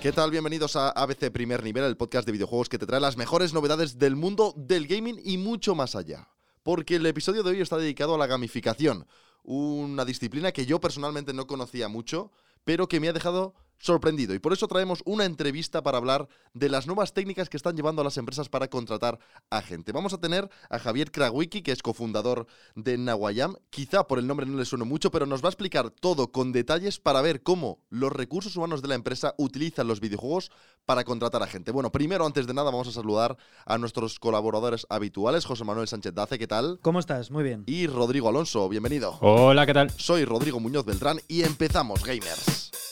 ¿Qué 0.00 0.12
tal? 0.12 0.30
Bienvenidos 0.30 0.76
a 0.76 0.88
ABC 0.88 1.30
Primer 1.30 1.62
Nivel, 1.62 1.84
el 1.84 1.98
podcast 1.98 2.24
de 2.24 2.32
videojuegos 2.32 2.70
que 2.70 2.78
te 2.78 2.86
trae 2.86 3.00
las 3.00 3.18
mejores 3.18 3.52
novedades 3.52 3.98
del 3.98 4.16
mundo 4.16 4.54
del 4.56 4.86
gaming 4.86 5.20
y 5.22 5.36
mucho 5.36 5.74
más 5.74 5.94
allá. 5.94 6.26
Porque 6.62 6.96
el 6.96 7.04
episodio 7.04 7.42
de 7.42 7.50
hoy 7.50 7.60
está 7.60 7.76
dedicado 7.76 8.14
a 8.14 8.18
la 8.18 8.26
gamificación, 8.26 9.06
una 9.42 10.06
disciplina 10.06 10.52
que 10.52 10.64
yo 10.64 10.80
personalmente 10.80 11.34
no 11.34 11.46
conocía 11.46 11.88
mucho, 11.88 12.32
pero 12.64 12.88
que 12.88 12.98
me 12.98 13.10
ha 13.10 13.12
dejado 13.12 13.52
sorprendido. 13.80 14.34
Y 14.34 14.38
por 14.38 14.52
eso 14.52 14.68
traemos 14.68 15.02
una 15.04 15.24
entrevista 15.24 15.82
para 15.82 15.98
hablar 15.98 16.28
de 16.54 16.68
las 16.68 16.86
nuevas 16.86 17.12
técnicas 17.12 17.48
que 17.48 17.56
están 17.56 17.76
llevando 17.76 18.02
a 18.02 18.04
las 18.04 18.16
empresas 18.16 18.48
para 18.48 18.68
contratar 18.68 19.18
a 19.50 19.62
gente. 19.62 19.92
Vamos 19.92 20.12
a 20.12 20.18
tener 20.18 20.48
a 20.68 20.78
Javier 20.78 21.10
Krawicki, 21.10 21.62
que 21.62 21.72
es 21.72 21.82
cofundador 21.82 22.46
de 22.76 22.98
Nawayam. 22.98 23.56
Quizá 23.70 24.06
por 24.06 24.18
el 24.18 24.26
nombre 24.26 24.46
no 24.46 24.56
le 24.56 24.64
suene 24.64 24.84
mucho, 24.84 25.10
pero 25.10 25.26
nos 25.26 25.42
va 25.42 25.48
a 25.48 25.50
explicar 25.50 25.90
todo 25.90 26.30
con 26.30 26.52
detalles 26.52 27.00
para 27.00 27.22
ver 27.22 27.42
cómo 27.42 27.80
los 27.88 28.12
recursos 28.12 28.54
humanos 28.56 28.82
de 28.82 28.88
la 28.88 28.94
empresa 28.94 29.34
utilizan 29.38 29.88
los 29.88 30.00
videojuegos 30.00 30.50
para 30.84 31.04
contratar 31.04 31.42
a 31.42 31.46
gente. 31.46 31.72
Bueno, 31.72 31.90
primero, 31.90 32.26
antes 32.26 32.46
de 32.46 32.54
nada, 32.54 32.70
vamos 32.70 32.88
a 32.88 32.92
saludar 32.92 33.36
a 33.64 33.78
nuestros 33.78 34.18
colaboradores 34.18 34.86
habituales. 34.90 35.46
José 35.46 35.64
Manuel 35.64 35.88
Sánchez 35.88 36.14
Dace, 36.14 36.38
¿qué 36.38 36.46
tal? 36.46 36.78
¿Cómo 36.82 37.00
estás? 37.00 37.30
Muy 37.30 37.44
bien. 37.44 37.64
Y 37.66 37.86
Rodrigo 37.86 38.28
Alonso, 38.28 38.68
bienvenido. 38.68 39.16
Hola, 39.20 39.66
¿qué 39.66 39.74
tal? 39.74 39.90
Soy 39.90 40.24
Rodrigo 40.24 40.60
Muñoz 40.60 40.84
Beltrán 40.84 41.20
y 41.28 41.42
empezamos, 41.42 42.04
gamers. 42.04 42.89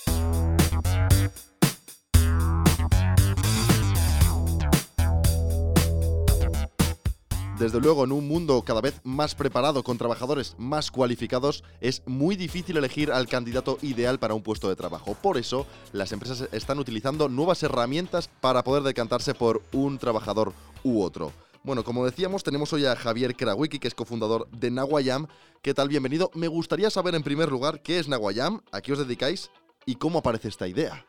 Desde 7.59 7.81
luego, 7.81 8.05
en 8.05 8.13
un 8.13 8.29
mundo 8.29 8.63
cada 8.63 8.81
vez 8.81 9.01
más 9.03 9.35
preparado, 9.35 9.83
con 9.83 9.99
trabajadores 9.99 10.55
más 10.59 10.93
cualificados, 10.93 11.65
es 11.81 12.05
muy 12.07 12.37
difícil 12.37 12.77
elegir 12.77 13.11
al 13.11 13.27
candidato 13.27 13.79
ideal 13.83 14.21
para 14.21 14.35
un 14.35 14.43
puesto 14.43 14.69
de 14.69 14.77
trabajo. 14.77 15.17
Por 15.21 15.37
eso, 15.37 15.67
las 15.93 16.13
empresas 16.13 16.49
están 16.53 16.79
utilizando 16.79 17.29
nuevas 17.29 17.61
herramientas 17.65 18.29
para 18.41 18.63
poder 18.63 18.85
decantarse 18.85 19.35
por 19.35 19.61
un 19.73 19.99
trabajador 19.99 20.53
u 20.85 21.03
otro. 21.03 21.33
Bueno, 21.65 21.83
como 21.83 22.05
decíamos, 22.05 22.45
tenemos 22.45 22.73
hoy 22.73 22.87
a 22.87 22.95
Javier 22.95 23.35
Krawicki, 23.35 23.81
que 23.81 23.89
es 23.89 23.95
cofundador 23.95 24.49
de 24.53 24.71
Nawayam. 24.71 25.27
¿Qué 25.61 25.75
tal? 25.75 25.89
Bienvenido. 25.89 26.31
Me 26.35 26.47
gustaría 26.47 26.91
saber 26.91 27.17
en 27.17 27.25
primer 27.25 27.51
lugar 27.51 27.83
qué 27.83 27.99
es 27.99 28.07
Nawayam, 28.07 28.61
a 28.71 28.81
qué 28.81 28.93
os 28.93 29.01
dedicáis 29.01 29.51
y 29.85 29.97
cómo 29.97 30.21
aparece 30.21 30.47
esta 30.47 30.69
idea. 30.69 31.05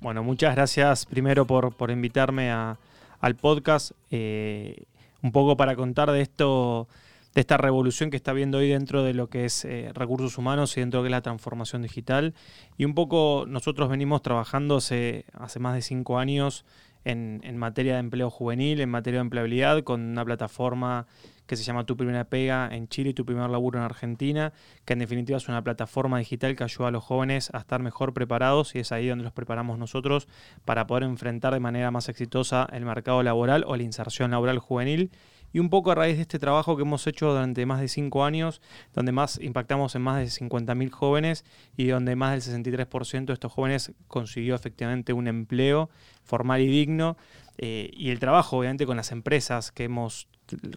Bueno, 0.00 0.22
muchas 0.22 0.54
gracias 0.54 1.06
primero 1.06 1.46
por, 1.46 1.74
por 1.74 1.90
invitarme 1.90 2.50
al 2.50 3.36
podcast. 3.40 3.92
Eh, 4.10 4.84
un 5.22 5.32
poco 5.32 5.56
para 5.56 5.76
contar 5.76 6.10
de 6.10 6.20
esto, 6.20 6.88
de 7.34 7.40
esta 7.40 7.56
revolución 7.56 8.10
que 8.10 8.16
está 8.16 8.32
viendo 8.32 8.58
hoy 8.58 8.68
dentro 8.68 9.02
de 9.02 9.14
lo 9.14 9.28
que 9.28 9.44
es 9.44 9.64
eh, 9.64 9.90
recursos 9.94 10.36
humanos 10.38 10.76
y 10.76 10.80
dentro 10.80 10.98
de 10.98 11.02
lo 11.02 11.04
que 11.04 11.08
es 11.08 11.18
la 11.18 11.22
transformación 11.22 11.82
digital. 11.82 12.34
Y 12.76 12.84
un 12.84 12.94
poco 12.94 13.44
nosotros 13.48 13.88
venimos 13.88 14.22
trabajando 14.22 14.76
hace, 14.76 15.24
hace 15.32 15.58
más 15.58 15.74
de 15.74 15.82
cinco 15.82 16.18
años 16.18 16.64
en, 17.04 17.40
en, 17.44 17.56
materia 17.56 17.94
de 17.94 18.00
empleo 18.00 18.30
juvenil, 18.30 18.80
en 18.80 18.90
materia 18.90 19.18
de 19.18 19.22
empleabilidad, 19.22 19.82
con 19.82 20.00
una 20.00 20.24
plataforma 20.24 21.06
que 21.46 21.56
se 21.56 21.64
llama 21.64 21.84
Tu 21.84 21.96
Primera 21.96 22.24
Pega 22.24 22.68
en 22.72 22.88
Chile 22.88 23.10
y 23.10 23.14
Tu 23.14 23.24
Primer 23.24 23.50
Laburo 23.50 23.78
en 23.78 23.84
Argentina, 23.84 24.52
que 24.84 24.92
en 24.92 25.00
definitiva 25.00 25.36
es 25.36 25.48
una 25.48 25.62
plataforma 25.62 26.18
digital 26.18 26.56
que 26.56 26.64
ayuda 26.64 26.88
a 26.88 26.90
los 26.90 27.04
jóvenes 27.04 27.50
a 27.52 27.58
estar 27.58 27.80
mejor 27.82 28.14
preparados 28.14 28.74
y 28.74 28.80
es 28.80 28.92
ahí 28.92 29.08
donde 29.08 29.24
los 29.24 29.32
preparamos 29.32 29.78
nosotros 29.78 30.28
para 30.64 30.86
poder 30.86 31.04
enfrentar 31.04 31.52
de 31.52 31.60
manera 31.60 31.90
más 31.90 32.08
exitosa 32.08 32.68
el 32.72 32.84
mercado 32.84 33.22
laboral 33.22 33.64
o 33.66 33.76
la 33.76 33.82
inserción 33.82 34.30
laboral 34.30 34.58
juvenil 34.58 35.10
y 35.52 35.58
un 35.58 35.70
poco 35.70 35.90
a 35.90 35.94
raíz 35.94 36.16
de 36.16 36.22
este 36.22 36.38
trabajo 36.38 36.76
que 36.76 36.82
hemos 36.82 37.06
hecho 37.06 37.30
durante 37.30 37.66
más 37.66 37.80
de 37.80 37.88
cinco 37.88 38.24
años, 38.24 38.60
donde 38.94 39.12
más 39.12 39.38
impactamos 39.40 39.94
en 39.94 40.02
más 40.02 40.18
de 40.18 40.46
50.000 40.46 40.90
jóvenes 40.90 41.44
y 41.76 41.86
donde 41.86 42.16
más 42.16 42.32
del 42.32 42.64
63% 42.64 43.26
de 43.26 43.32
estos 43.34 43.52
jóvenes 43.52 43.92
consiguió 44.08 44.54
efectivamente 44.54 45.12
un 45.12 45.28
empleo 45.28 45.90
formal 46.24 46.60
y 46.62 46.68
digno. 46.68 47.16
Eh, 47.58 47.90
y 47.92 48.10
el 48.10 48.18
trabajo, 48.18 48.58
obviamente, 48.58 48.86
con 48.86 48.96
las 48.96 49.12
empresas 49.12 49.72
que 49.72 49.84
hemos 49.84 50.28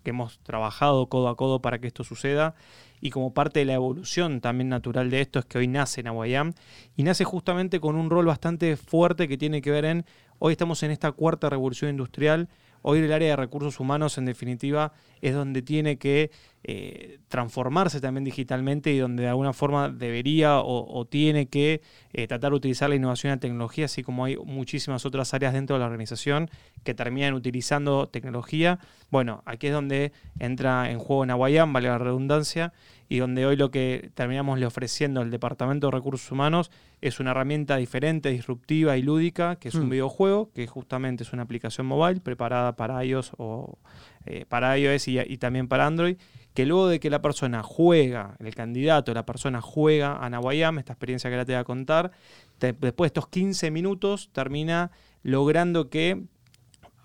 que 0.03 0.09
hemos 0.09 0.39
trabajado 0.39 1.07
codo 1.07 1.29
a 1.29 1.35
codo 1.35 1.61
para 1.61 1.79
que 1.79 1.87
esto 1.87 2.03
suceda. 2.03 2.55
Y 3.01 3.09
como 3.11 3.33
parte 3.33 3.59
de 3.59 3.65
la 3.65 3.73
evolución 3.73 4.41
también 4.41 4.69
natural 4.69 5.09
de 5.09 5.21
esto 5.21 5.39
es 5.39 5.45
que 5.45 5.57
hoy 5.57 5.67
nace 5.67 6.01
Nawayam 6.01 6.53
y 6.95 7.03
nace 7.03 7.23
justamente 7.23 7.79
con 7.79 7.95
un 7.95 8.09
rol 8.09 8.25
bastante 8.25 8.77
fuerte 8.77 9.27
que 9.27 9.37
tiene 9.37 9.61
que 9.61 9.71
ver 9.71 9.85
en, 9.85 10.05
hoy 10.39 10.53
estamos 10.53 10.81
en 10.83 10.91
esta 10.91 11.11
cuarta 11.11 11.49
revolución 11.49 11.91
industrial, 11.91 12.49
Hoy 12.87 12.99
el 12.99 13.11
área 13.11 13.29
de 13.29 13.35
recursos 13.35 13.79
humanos, 13.79 14.19
en 14.19 14.25
definitiva, 14.25 14.93
es 15.19 15.33
donde 15.33 15.63
tiene 15.63 15.97
que 15.97 16.29
eh, 16.63 17.17
transformarse 17.29 17.99
también 17.99 18.23
digitalmente 18.23 18.93
y 18.93 18.99
donde 18.99 19.23
de 19.23 19.29
alguna 19.29 19.53
forma 19.53 19.89
debería 19.89 20.59
o, 20.59 21.03
tiene 21.05 21.47
que 21.47 21.81
eh, 22.13 22.27
tratar 22.27 22.51
de 22.51 22.57
utilizar 22.57 22.87
la 22.87 22.95
innovación 22.95 23.31
y 23.31 23.35
la 23.37 23.39
tecnología, 23.39 23.85
así 23.85 24.03
como 24.03 24.25
hay 24.25 24.37
muchísimas 24.37 25.03
otras 25.03 25.33
áreas 25.33 25.53
dentro 25.53 25.77
de 25.77 25.79
la 25.79 25.87
organización 25.87 26.51
que 26.83 26.93
terminan 26.93 27.33
utilizando 27.33 28.05
tecnología. 28.05 28.77
Bueno, 29.09 29.41
aquí 29.47 29.65
es 29.65 29.73
donde 29.73 30.11
entra 30.37 30.91
en 30.91 30.99
juego 30.99 31.25
Nahuayán, 31.25 31.73
vale 31.73 31.87
la 31.87 31.97
redundancia, 31.97 32.71
y 33.07 33.19
donde 33.19 33.45
hoy 33.45 33.55
lo 33.55 33.69
que 33.71 34.11
terminamos 34.15 34.59
le 34.59 34.65
ofreciendo 34.65 35.21
al 35.21 35.29
Departamento 35.29 35.87
de 35.87 35.91
Recursos 35.91 36.31
Humanos 36.31 36.71
es 37.01 37.19
una 37.19 37.31
herramienta 37.31 37.77
diferente, 37.77 38.29
disruptiva 38.29 38.97
y 38.97 39.03
lúdica, 39.03 39.57
que 39.57 39.69
es 39.69 39.75
un 39.75 39.87
mm. 39.87 39.91
videojuego, 39.91 40.51
que 40.53 40.65
justamente 40.65 41.23
es 41.23 41.33
una 41.33 41.43
aplicación 41.43 41.85
mobile 41.85 42.19
preparada 42.19 42.75
para 42.75 43.03
iOS 43.05 43.33
o 43.37 43.77
eh, 44.25 44.45
para 44.47 44.77
iOS 44.77 45.07
y, 45.07 45.37
también 45.37 45.67
para 45.67 45.85
Android, 45.85 46.17
que 46.55 46.65
luego 46.65 46.87
de 46.87 46.99
que 46.99 47.09
la 47.09 47.21
persona 47.21 47.61
juega, 47.61 48.35
el 48.39 48.55
candidato, 48.55 49.13
la 49.13 49.25
persona 49.25 49.61
juega 49.61 50.17
a 50.17 50.29
Nawayam, 50.29 50.79
esta 50.79 50.93
experiencia 50.93 51.29
que 51.29 51.35
ahora 51.35 51.45
te 51.45 51.53
voy 51.53 51.59
a 51.59 51.63
contar, 51.63 52.11
después 52.59 52.95
de 52.95 53.07
estos 53.07 53.27
15 53.27 53.69
minutos 53.69 54.29
termina 54.31 54.89
logrando 55.21 55.89
que 55.89 56.23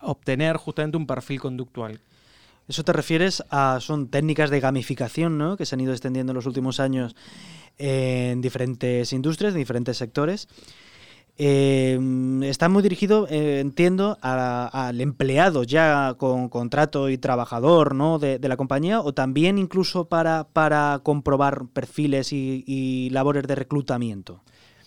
obtener 0.00 0.56
justamente 0.56 0.97
un 0.97 1.06
perfil 1.06 1.41
conductual. 1.41 2.00
Eso 2.70 2.84
te 2.84 2.92
refieres 2.92 3.42
a, 3.50 3.78
son 3.81 4.06
técnicas 4.06 4.48
de 4.48 4.60
gamificación, 4.60 5.38
¿no? 5.38 5.56
Que 5.56 5.66
se 5.66 5.75
han 5.75 5.81
ido 5.81 5.91
extendiendo 5.91 6.31
en 6.31 6.36
los 6.36 6.47
últimos 6.47 6.78
años 6.78 7.16
en 7.78 8.41
diferentes 8.41 9.12
industrias, 9.12 9.54
en 9.54 9.58
diferentes 9.58 9.97
sectores. 9.97 10.47
Eh, 11.36 11.98
está 12.44 12.69
muy 12.69 12.81
dirigido, 12.84 13.26
eh, 13.28 13.58
entiendo, 13.58 14.19
al 14.22 15.00
empleado 15.00 15.64
ya 15.64 16.14
con 16.16 16.48
contrato 16.48 17.08
y 17.08 17.19
trabajador 17.19 17.97
¿no? 17.97 18.20
de, 18.20 18.38
la 18.38 18.56
compañía 18.56 19.00
o 19.00 19.14
también 19.14 19.58
incluso 19.58 20.04
para, 20.04 20.44
para 20.44 21.00
comprobar 21.02 21.66
perfiles 21.72 22.32
y, 22.32 23.08
labores 23.10 23.48
de 23.48 23.56
reclutamiento. 23.56 24.44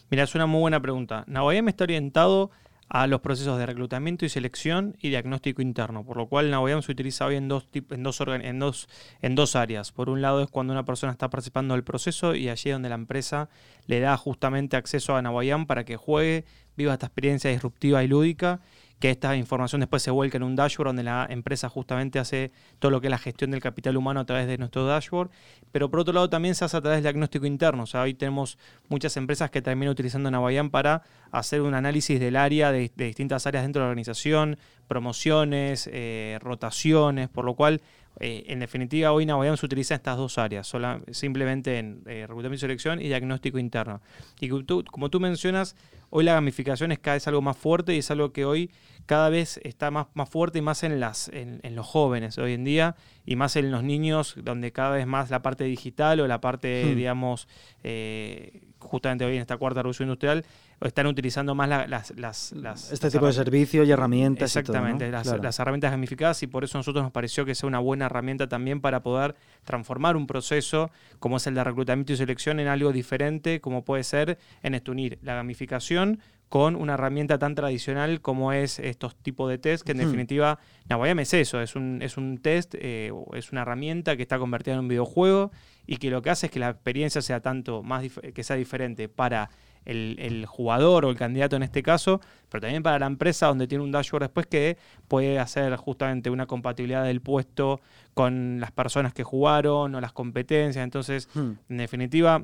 Mira, 0.09 0.23
es 0.23 0.35
una 0.35 0.45
muy 0.45 0.61
buena 0.61 0.81
pregunta. 0.81 1.25
me 1.27 1.69
está 1.69 1.83
orientado 1.83 2.49
a 2.93 3.07
los 3.07 3.21
procesos 3.21 3.57
de 3.57 3.65
reclutamiento 3.65 4.23
y 4.23 4.29
selección 4.29 4.95
y 5.01 5.09
diagnóstico 5.09 5.63
interno, 5.63 6.05
por 6.05 6.15
lo 6.15 6.27
cual 6.27 6.51
Nagoyam 6.51 6.83
se 6.83 6.91
utiliza 6.91 7.25
hoy 7.25 7.37
en 7.37 7.47
dos, 7.47 7.67
en, 7.73 8.03
dos 8.03 8.21
en, 8.21 8.59
dos, 8.59 8.87
en 9.23 9.33
dos 9.33 9.55
áreas. 9.55 9.91
Por 9.91 10.09
un 10.09 10.21
lado 10.21 10.43
es 10.43 10.47
cuando 10.47 10.73
una 10.73 10.85
persona 10.85 11.11
está 11.11 11.27
participando 11.31 11.73
del 11.73 11.83
proceso 11.83 12.35
y 12.35 12.49
allí 12.49 12.69
es 12.69 12.75
donde 12.75 12.89
la 12.89 12.95
empresa 12.95 13.49
le 13.87 13.99
da 13.99 14.15
justamente 14.15 14.77
acceso 14.77 15.15
a 15.15 15.23
Nagoyam 15.23 15.65
para 15.65 15.85
que 15.85 15.97
juegue, 15.97 16.45
viva 16.77 16.93
esta 16.93 17.07
experiencia 17.07 17.49
disruptiva 17.49 18.03
y 18.03 18.07
lúdica 18.07 18.61
que 18.99 19.09
esta 19.09 19.35
información 19.35 19.81
después 19.81 20.01
se 20.01 20.11
vuelca 20.11 20.37
en 20.37 20.43
un 20.43 20.55
dashboard 20.55 20.89
donde 20.89 21.03
la 21.03 21.27
empresa 21.29 21.67
justamente 21.67 22.19
hace 22.19 22.51
todo 22.79 22.91
lo 22.91 23.01
que 23.01 23.07
es 23.07 23.11
la 23.11 23.17
gestión 23.17 23.51
del 23.51 23.61
capital 23.61 23.97
humano 23.97 24.21
a 24.21 24.25
través 24.25 24.47
de 24.47 24.57
nuestro 24.57 24.85
dashboard, 24.85 25.29
pero 25.71 25.89
por 25.89 25.99
otro 25.99 26.13
lado 26.13 26.29
también 26.29 26.55
se 26.55 26.63
hace 26.65 26.77
a 26.77 26.81
través 26.81 26.97
del 26.97 27.03
diagnóstico 27.03 27.45
interno, 27.45 27.83
o 27.83 27.85
sea, 27.85 28.01
hoy 28.01 28.13
tenemos 28.13 28.57
muchas 28.87 29.17
empresas 29.17 29.51
que 29.51 29.61
terminan 29.61 29.91
utilizando 29.91 30.31
Navayan 30.31 30.69
para 30.69 31.03
hacer 31.31 31.61
un 31.61 31.73
análisis 31.73 32.19
del 32.19 32.35
área, 32.35 32.71
de, 32.71 32.91
distintas 32.95 33.45
áreas 33.47 33.63
dentro 33.63 33.81
de 33.81 33.85
la 33.85 33.89
organización, 33.89 34.57
promociones, 34.87 35.89
eh, 35.91 36.37
rotaciones, 36.41 37.27
por 37.29 37.45
lo 37.45 37.55
cual 37.55 37.81
eh, 38.19 38.43
en 38.47 38.59
definitiva, 38.59 39.11
hoy 39.11 39.25
Navayan 39.25 39.57
se 39.57 39.65
utiliza 39.65 39.95
en 39.95 39.99
estas 39.99 40.17
dos 40.17 40.37
áreas, 40.37 40.71
simplemente 41.11 41.79
en 41.79 42.03
eh, 42.05 42.25
reclutamiento 42.27 42.55
y 42.55 42.59
selección 42.59 43.01
y 43.01 43.07
diagnóstico 43.07 43.57
interno. 43.57 44.01
Y 44.39 44.49
como 44.49 44.65
tú, 44.65 44.83
como 44.89 45.09
tú 45.09 45.19
mencionas, 45.19 45.75
hoy 46.09 46.23
la 46.23 46.33
gamificación 46.33 46.91
es 46.91 46.99
cada 46.99 47.15
vez 47.15 47.27
algo 47.27 47.41
más 47.41 47.57
fuerte 47.57 47.95
y 47.95 47.99
es 47.99 48.11
algo 48.11 48.31
que 48.31 48.45
hoy 48.45 48.69
cada 49.05 49.29
vez 49.29 49.59
está 49.63 49.91
más, 49.91 50.07
más 50.13 50.29
fuerte 50.29 50.59
y 50.59 50.61
más 50.61 50.83
en, 50.83 50.99
las, 50.99 51.29
en, 51.33 51.75
los 51.75 51.85
jóvenes 51.85 52.37
hoy 52.37 52.53
en 52.53 52.63
día 52.63 52.95
y 53.25 53.35
más 53.35 53.55
en 53.55 53.71
los 53.71 53.83
niños, 53.83 54.35
donde 54.37 54.71
cada 54.71 54.91
vez 54.91 55.07
más 55.07 55.29
la 55.29 55.41
parte 55.41 55.63
digital 55.65 56.19
o 56.19 56.27
la 56.27 56.39
parte, 56.39 56.85
hmm. 56.85 56.95
digamos, 56.95 57.47
eh, 57.83 58.61
justamente 58.83 59.25
hoy 59.25 59.35
en 59.35 59.41
esta 59.41 59.57
cuarta 59.57 59.81
revolución 59.81 60.09
industrial, 60.09 60.45
están 60.81 61.07
utilizando 61.07 61.55
más 61.55 61.69
las, 61.69 62.11
las, 62.17 62.91
Este 62.91 63.09
tipo 63.09 63.25
de 63.25 63.33
servicios 63.33 63.87
y 63.87 63.91
herramientas. 63.91 64.55
Exactamente, 64.55 65.09
las, 65.09 65.59
herramientas 65.59 65.91
gamificadas 65.91 66.43
y 66.43 66.47
por 66.47 66.63
eso 66.63 66.77
a 66.77 66.79
nosotros 66.79 67.03
nos 67.03 67.11
pareció 67.11 67.45
que 67.45 67.55
sea 67.55 67.67
una 67.67 67.79
buena 67.79 68.05
herramienta 68.05 68.47
también 68.47 68.81
para 68.81 69.01
poder 69.01 69.35
transformar 69.63 70.17
un 70.17 70.27
proceso 70.27 70.91
como 71.19 71.37
es 71.37 71.47
el 71.47 71.55
de 71.55 71.63
reclutamiento 71.63 72.13
y 72.13 72.17
selección 72.17 72.59
en 72.59 72.67
algo 72.67 72.91
diferente, 72.91 73.61
como 73.61 73.83
puede 73.83 74.03
ser 74.03 74.37
en 74.61 74.75
esto 74.75 74.91
unir 74.91 75.19
la 75.21 75.35
gamificación 75.35 76.19
con 76.53 76.75
una 76.75 76.93
herramienta 76.93 77.39
tan 77.39 77.55
tradicional 77.55 78.21
como 78.21 78.53
es 78.53 78.77
estos 78.77 79.15
tipos 79.15 79.49
de 79.49 79.57
test, 79.57 79.83
que 79.83 79.93
en 79.93 79.97
definitiva, 79.97 80.59
Nahuayam 80.87 81.17
es 81.17 81.33
eso, 81.33 81.59
es 81.59 81.75
un, 81.75 81.99
es 82.03 82.15
un 82.15 82.37
test, 82.37 82.75
eh, 82.77 83.11
es 83.33 83.51
una 83.51 83.63
herramienta 83.63 84.15
que 84.15 84.21
está 84.21 84.37
convertida 84.37 84.75
en 84.75 84.81
un 84.81 84.87
videojuego 84.87 85.51
y 85.85 85.97
que 85.97 86.09
lo 86.09 86.21
que 86.21 86.29
hace 86.29 86.47
es 86.47 86.51
que 86.51 86.59
la 86.59 86.69
experiencia 86.69 87.21
sea 87.21 87.41
tanto 87.41 87.83
más 87.83 88.03
que 88.33 88.43
sea 88.43 88.55
diferente 88.55 89.09
para 89.09 89.49
el, 89.85 90.45
jugador 90.45 91.05
o 91.05 91.09
el 91.09 91.17
candidato 91.17 91.55
en 91.55 91.63
este 91.63 91.83
caso, 91.83 92.21
pero 92.49 92.61
también 92.61 92.83
para 92.83 92.99
la 92.99 93.05
empresa 93.05 93.47
donde 93.47 93.67
tiene 93.67 93.83
un 93.83 93.91
dashboard 93.91 94.23
después 94.23 94.47
que 94.47 94.77
puede 95.07 95.39
hacer 95.39 95.75
justamente 95.75 96.29
una 96.29 96.45
compatibilidad 96.45 97.03
del 97.03 97.21
puesto 97.21 97.81
con 98.13 98.59
las 98.59 98.71
personas 98.71 99.13
que 99.13 99.23
jugaron 99.23 99.93
o 99.95 100.01
las 100.01 100.13
competencias. 100.13 100.83
Entonces, 100.83 101.27
hmm. 101.33 101.51
en 101.69 101.77
definitiva, 101.77 102.43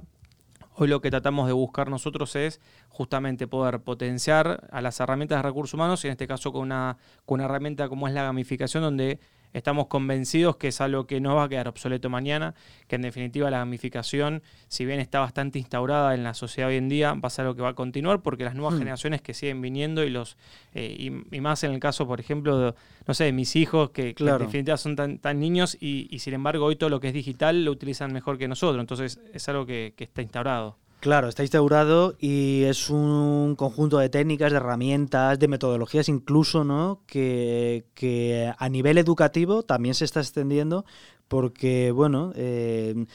Hoy 0.81 0.87
lo 0.87 1.01
que 1.01 1.11
tratamos 1.11 1.45
de 1.45 1.51
buscar 1.51 1.89
nosotros 1.89 2.37
es 2.37 2.61
justamente 2.87 3.47
poder 3.47 3.81
potenciar 3.81 4.69
a 4.71 4.79
las 4.79 4.97
herramientas 5.01 5.39
de 5.39 5.41
recursos 5.41 5.73
humanos, 5.73 6.05
y 6.05 6.07
en 6.07 6.11
este 6.11 6.25
caso 6.25 6.53
con 6.53 6.61
una, 6.61 6.95
con 7.25 7.35
una 7.35 7.45
herramienta 7.45 7.89
como 7.89 8.07
es 8.07 8.13
la 8.13 8.23
gamificación, 8.23 8.83
donde 8.83 9.19
estamos 9.53 9.87
convencidos 9.87 10.57
que 10.57 10.69
es 10.69 10.81
algo 10.81 11.07
que 11.07 11.19
no 11.19 11.35
va 11.35 11.43
a 11.43 11.49
quedar 11.49 11.67
obsoleto 11.67 12.09
mañana, 12.09 12.55
que 12.87 12.95
en 12.95 13.01
definitiva 13.01 13.49
la 13.49 13.59
gamificación, 13.59 14.41
si 14.67 14.85
bien 14.85 14.99
está 14.99 15.19
bastante 15.19 15.59
instaurada 15.59 16.13
en 16.13 16.23
la 16.23 16.33
sociedad 16.33 16.69
hoy 16.69 16.77
en 16.77 16.89
día, 16.89 17.13
va 17.13 17.27
a 17.27 17.29
ser 17.29 17.45
algo 17.45 17.55
que 17.55 17.61
va 17.61 17.69
a 17.69 17.73
continuar 17.73 18.21
porque 18.21 18.43
las 18.43 18.55
nuevas 18.55 18.75
hmm. 18.75 18.79
generaciones 18.79 19.21
que 19.21 19.33
siguen 19.33 19.61
viniendo 19.61 20.03
y 20.03 20.09
los 20.09 20.37
eh, 20.73 20.95
y, 21.31 21.39
más 21.41 21.63
en 21.63 21.71
el 21.71 21.79
caso, 21.79 22.07
por 22.07 22.19
ejemplo, 22.19 22.57
de, 22.59 22.73
no 23.07 23.13
sé, 23.13 23.25
de 23.25 23.31
mis 23.31 23.55
hijos 23.55 23.91
que, 23.91 24.15
en 24.17 24.37
definitiva 24.39 24.77
son 24.77 24.95
tan, 24.95 25.39
niños 25.39 25.77
y, 25.79 26.19
sin 26.19 26.33
embargo 26.33 26.65
hoy 26.65 26.75
todo 26.75 26.89
lo 26.89 26.99
que 26.99 27.07
es 27.07 27.13
digital 27.13 27.63
lo 27.63 27.71
utilizan 27.71 28.11
mejor 28.11 28.37
que 28.37 28.47
nosotros, 28.47 28.79
entonces 28.81 29.19
es 29.33 29.49
algo 29.49 29.65
que 29.65 29.93
está 29.97 30.21
instaurado. 30.21 30.77
Claro, 30.99 31.29
está 31.29 31.43
instaurado 31.43 32.17
y 32.19 32.63
es 32.63 32.89
un 32.89 33.55
conjunto 33.55 33.99
de 33.99 34.09
técnicas, 34.09 34.51
de 34.51 34.57
herramientas, 34.57 35.39
de 35.39 35.47
metodologías 35.47 36.09
incluso, 36.09 36.65
¿no? 36.65 37.03
Que, 37.07 38.53
a 38.57 38.69
nivel 38.69 38.97
educativo 38.97 39.63
también 39.63 39.95
se 39.95 40.03
está 40.03 40.19
extendiendo 40.19 40.83
porque, 41.29 41.91
bueno, 41.91 42.33
eh, 42.35 43.05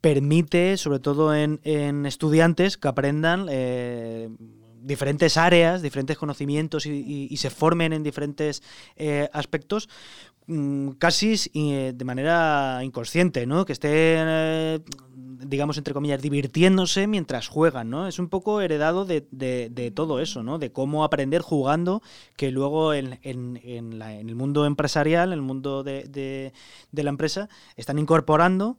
permite, 0.00 0.76
sobre 0.76 1.00
todo 1.00 1.34
en, 1.34 1.58
estudiantes, 2.06 2.76
que 2.76 2.86
aprendan 2.86 3.48
eh, 3.50 4.28
diferentes 4.80 5.36
áreas, 5.36 5.82
diferentes 5.82 6.16
conocimientos 6.16 6.86
y, 6.86 7.36
se 7.36 7.50
formen 7.50 7.92
en 7.92 8.04
diferentes 8.04 8.62
eh, 8.94 9.28
aspectos 9.32 9.88
mm, 10.46 10.90
casi 10.98 11.36
de 11.52 12.04
manera 12.04 12.80
inconsciente, 12.82 13.46
¿no? 13.46 13.64
Que 13.64 13.72
estén 13.72 14.82
digamos, 15.48 15.78
entre 15.78 15.94
comillas, 15.94 16.20
divirtiéndose 16.22 17.06
mientras 17.06 17.48
juegan, 17.48 17.90
¿no? 17.90 18.06
Es 18.06 18.18
un 18.18 18.28
poco 18.28 18.60
heredado 18.60 19.04
de, 19.04 19.92
todo 19.94 20.20
eso, 20.20 20.42
¿no? 20.42 20.58
De 20.58 20.72
cómo 20.72 21.04
aprender 21.04 21.42
jugando, 21.42 22.02
que 22.36 22.50
luego 22.50 22.94
en, 22.94 23.18
el 23.22 24.34
mundo 24.34 24.66
empresarial, 24.66 25.28
en 25.28 25.34
el 25.34 25.42
mundo 25.42 25.82
de, 25.82 26.52
la 26.92 27.10
empresa, 27.10 27.48
están 27.76 27.98
incorporando 27.98 28.76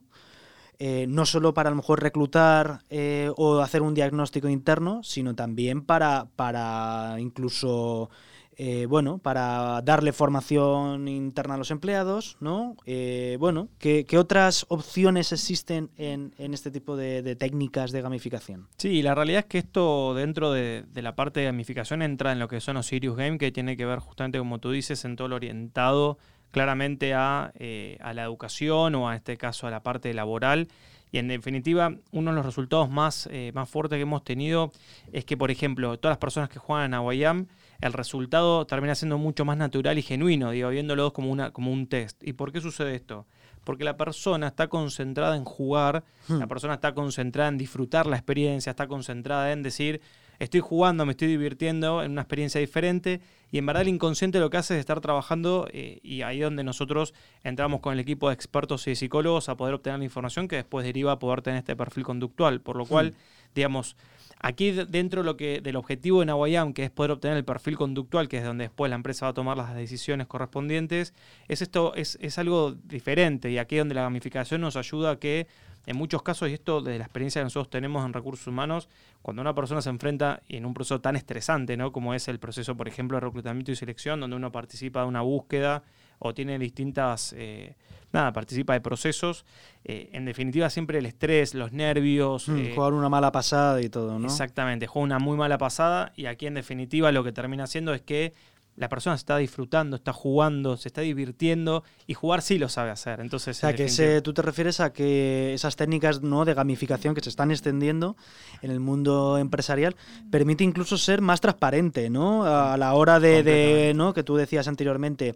eh, 0.80 1.06
no 1.08 1.26
solo 1.26 1.54
para 1.54 1.70
a 1.70 1.72
lo 1.72 1.76
mejor 1.76 2.00
reclutar 2.00 2.82
eh, 2.88 3.32
o 3.36 3.58
hacer 3.58 3.82
un 3.82 3.94
diagnóstico 3.94 4.48
interno, 4.48 5.02
sino 5.02 5.34
también 5.34 5.82
para, 5.82 6.28
para 6.36 7.16
incluso 7.18 8.10
eh, 8.60 8.86
bueno, 8.86 9.18
para 9.18 9.82
darle 9.82 10.12
formación 10.12 11.06
interna 11.06 11.54
a 11.54 11.58
los 11.58 11.70
empleados, 11.70 12.36
¿no? 12.40 12.76
Eh, 12.86 13.36
bueno, 13.38 13.68
¿qué, 13.78 14.04
otras 14.18 14.66
opciones 14.68 15.30
existen 15.30 15.90
en, 15.96 16.32
este 16.38 16.72
tipo 16.72 16.96
de, 16.96 17.36
técnicas 17.36 17.92
de 17.92 18.02
gamificación? 18.02 18.66
Sí, 18.76 19.00
la 19.00 19.14
realidad 19.14 19.44
es 19.44 19.46
que 19.46 19.58
esto 19.58 20.12
dentro 20.14 20.50
de, 20.50 20.84
la 20.92 21.14
parte 21.14 21.38
de 21.38 21.46
gamificación 21.46 22.02
entra 22.02 22.32
en 22.32 22.40
lo 22.40 22.48
que 22.48 22.60
son 22.60 22.74
los 22.74 22.86
Serious 22.86 23.16
Games, 23.16 23.38
que 23.38 23.52
tiene 23.52 23.76
que 23.76 23.86
ver 23.86 24.00
justamente, 24.00 24.40
como 24.40 24.58
tú 24.58 24.72
dices, 24.72 25.04
en 25.04 25.14
todo 25.14 25.28
lo 25.28 25.36
orientado 25.36 26.18
claramente 26.50 27.14
a, 27.14 27.52
eh, 27.60 27.96
la 28.12 28.24
educación 28.24 28.96
o 28.96 29.08
a 29.08 29.14
este 29.14 29.36
caso 29.36 29.68
a 29.68 29.70
la 29.70 29.84
parte 29.84 30.12
laboral. 30.14 30.66
Y 31.10 31.18
en 31.18 31.28
definitiva, 31.28 31.94
uno 32.12 32.30
de 32.30 32.36
los 32.36 32.44
resultados 32.44 32.90
más, 32.90 33.28
más 33.54 33.68
fuertes 33.68 33.96
que 33.96 34.02
hemos 34.02 34.24
tenido 34.24 34.72
es 35.12 35.24
que, 35.24 35.36
por 35.36 35.50
ejemplo, 35.50 35.98
todas 35.98 36.12
las 36.12 36.18
personas 36.18 36.48
que 36.50 36.58
juegan 36.58 36.92
a 36.92 36.98
Guayam 36.98 37.46
el 37.80 37.92
resultado 37.92 38.66
termina 38.66 38.94
siendo 38.94 39.18
mucho 39.18 39.44
más 39.44 39.56
natural 39.56 39.98
y 39.98 40.02
genuino, 40.02 40.50
digo, 40.50 40.68
viéndolo 40.70 41.12
como, 41.12 41.30
una, 41.30 41.52
como 41.52 41.72
un 41.72 41.86
test. 41.86 42.22
¿Y 42.26 42.32
por 42.32 42.52
qué 42.52 42.60
sucede 42.60 42.94
esto? 42.94 43.26
Porque 43.64 43.84
la 43.84 43.96
persona 43.96 44.48
está 44.48 44.68
concentrada 44.68 45.36
en 45.36 45.44
jugar, 45.44 46.04
la 46.28 46.46
hmm. 46.46 46.48
persona 46.48 46.74
está 46.74 46.94
concentrada 46.94 47.48
en 47.48 47.58
disfrutar 47.58 48.06
la 48.06 48.16
experiencia, 48.16 48.70
está 48.70 48.88
concentrada 48.88 49.52
en 49.52 49.62
decir, 49.62 50.00
estoy 50.38 50.60
jugando, 50.60 51.04
me 51.04 51.12
estoy 51.12 51.28
divirtiendo 51.28 52.02
en 52.02 52.12
una 52.12 52.22
experiencia 52.22 52.60
diferente 52.60 53.20
y 53.50 53.58
en 53.58 53.66
verdad 53.66 53.82
el 53.82 53.88
inconsciente 53.88 54.40
lo 54.40 54.50
que 54.50 54.58
hace 54.58 54.74
es 54.74 54.80
estar 54.80 55.00
trabajando 55.00 55.68
eh, 55.72 56.00
y 56.02 56.22
ahí 56.22 56.40
donde 56.40 56.64
nosotros 56.64 57.14
entramos 57.44 57.80
con 57.80 57.92
el 57.92 58.00
equipo 58.00 58.28
de 58.28 58.34
expertos 58.34 58.86
y 58.88 58.94
psicólogos 58.94 59.48
a 59.48 59.56
poder 59.56 59.74
obtener 59.74 59.98
la 59.98 60.04
información 60.04 60.48
que 60.48 60.56
después 60.56 60.84
deriva 60.84 61.12
a 61.12 61.18
poder 61.18 61.42
tener 61.42 61.58
este 61.58 61.76
perfil 61.76 62.04
conductual, 62.04 62.60
por 62.60 62.76
lo 62.76 62.86
cual. 62.86 63.14
Digamos, 63.54 63.96
Aquí 64.40 64.70
dentro 64.70 65.24
lo 65.24 65.36
que, 65.36 65.60
del 65.60 65.74
objetivo 65.74 66.20
de 66.20 66.26
Nahuayam, 66.26 66.72
que 66.72 66.84
es 66.84 66.90
poder 66.90 67.10
obtener 67.10 67.36
el 67.36 67.44
perfil 67.44 67.76
conductual, 67.76 68.28
que 68.28 68.38
es 68.38 68.44
donde 68.44 68.64
después 68.64 68.88
la 68.88 68.94
empresa 68.94 69.26
va 69.26 69.30
a 69.30 69.34
tomar 69.34 69.56
las 69.56 69.74
decisiones 69.74 70.28
correspondientes, 70.28 71.12
es 71.48 71.60
esto, 71.60 71.92
es, 71.96 72.18
es 72.20 72.38
algo 72.38 72.72
diferente 72.72 73.50
y 73.50 73.58
aquí 73.58 73.76
es 73.76 73.80
donde 73.80 73.96
la 73.96 74.02
gamificación 74.02 74.60
nos 74.60 74.76
ayuda 74.76 75.10
a 75.10 75.18
que 75.18 75.48
en 75.86 75.96
muchos 75.96 76.22
casos, 76.22 76.50
y 76.50 76.52
esto 76.52 76.82
desde 76.82 76.98
la 76.98 77.04
experiencia 77.04 77.40
que 77.40 77.44
nosotros 77.44 77.70
tenemos 77.70 78.04
en 78.04 78.12
recursos 78.12 78.46
humanos, 78.46 78.88
cuando 79.22 79.40
una 79.40 79.54
persona 79.54 79.80
se 79.80 79.88
enfrenta 79.88 80.42
en 80.48 80.66
un 80.66 80.74
proceso 80.74 81.00
tan 81.00 81.16
estresante, 81.16 81.76
¿no? 81.76 81.92
como 81.92 82.12
es 82.12 82.28
el 82.28 82.38
proceso, 82.38 82.76
por 82.76 82.88
ejemplo, 82.88 83.16
de 83.16 83.22
reclutamiento 83.22 83.72
y 83.72 83.76
selección, 83.76 84.20
donde 84.20 84.36
uno 84.36 84.52
participa 84.52 85.00
de 85.00 85.06
una 85.06 85.22
búsqueda 85.22 85.82
o 86.18 86.34
tiene 86.34 86.58
distintas, 86.58 87.34
eh, 87.36 87.74
nada, 88.12 88.32
participa 88.32 88.72
de 88.72 88.80
procesos. 88.80 89.44
Eh, 89.84 90.10
en 90.12 90.24
definitiva, 90.24 90.70
siempre 90.70 90.98
el 90.98 91.06
estrés, 91.06 91.54
los 91.54 91.72
nervios. 91.72 92.48
Mm, 92.48 92.58
eh, 92.58 92.72
jugar 92.74 92.92
una 92.92 93.08
mala 93.08 93.32
pasada 93.32 93.80
y 93.80 93.88
todo, 93.88 94.18
¿no? 94.18 94.26
Exactamente, 94.26 94.86
juega 94.86 95.04
una 95.04 95.18
muy 95.18 95.36
mala 95.36 95.58
pasada 95.58 96.12
y 96.16 96.26
aquí 96.26 96.46
en 96.46 96.54
definitiva 96.54 97.12
lo 97.12 97.24
que 97.24 97.32
termina 97.32 97.64
haciendo 97.64 97.94
es 97.94 98.02
que 98.02 98.32
la 98.78 98.88
persona 98.88 99.16
se 99.16 99.22
está 99.22 99.36
disfrutando, 99.36 99.96
está 99.96 100.12
jugando, 100.12 100.76
se 100.76 100.88
está 100.88 101.00
divirtiendo 101.00 101.82
y 102.06 102.14
jugar 102.14 102.42
sí 102.42 102.58
lo 102.58 102.68
sabe 102.68 102.90
hacer. 102.90 103.20
Entonces, 103.20 103.56
o 103.56 103.60
sea, 103.60 103.74
que 103.74 104.20
tú 104.22 104.32
te 104.32 104.42
refieres 104.42 104.80
a 104.80 104.92
que 104.92 105.52
esas 105.52 105.76
técnicas 105.76 106.22
¿no? 106.22 106.44
de 106.44 106.54
gamificación 106.54 107.14
que 107.14 107.20
se 107.20 107.28
están 107.28 107.50
extendiendo 107.50 108.16
en 108.62 108.70
el 108.70 108.80
mundo 108.80 109.38
empresarial 109.38 109.96
permite 110.30 110.64
incluso 110.64 110.96
ser 110.96 111.20
más 111.20 111.40
transparente, 111.40 112.08
¿no? 112.08 112.44
A 112.44 112.76
la 112.76 112.94
hora 112.94 113.18
de, 113.20 113.92
¿no? 113.96 114.14
que 114.14 114.22
tú 114.22 114.36
decías 114.36 114.68
anteriormente, 114.68 115.34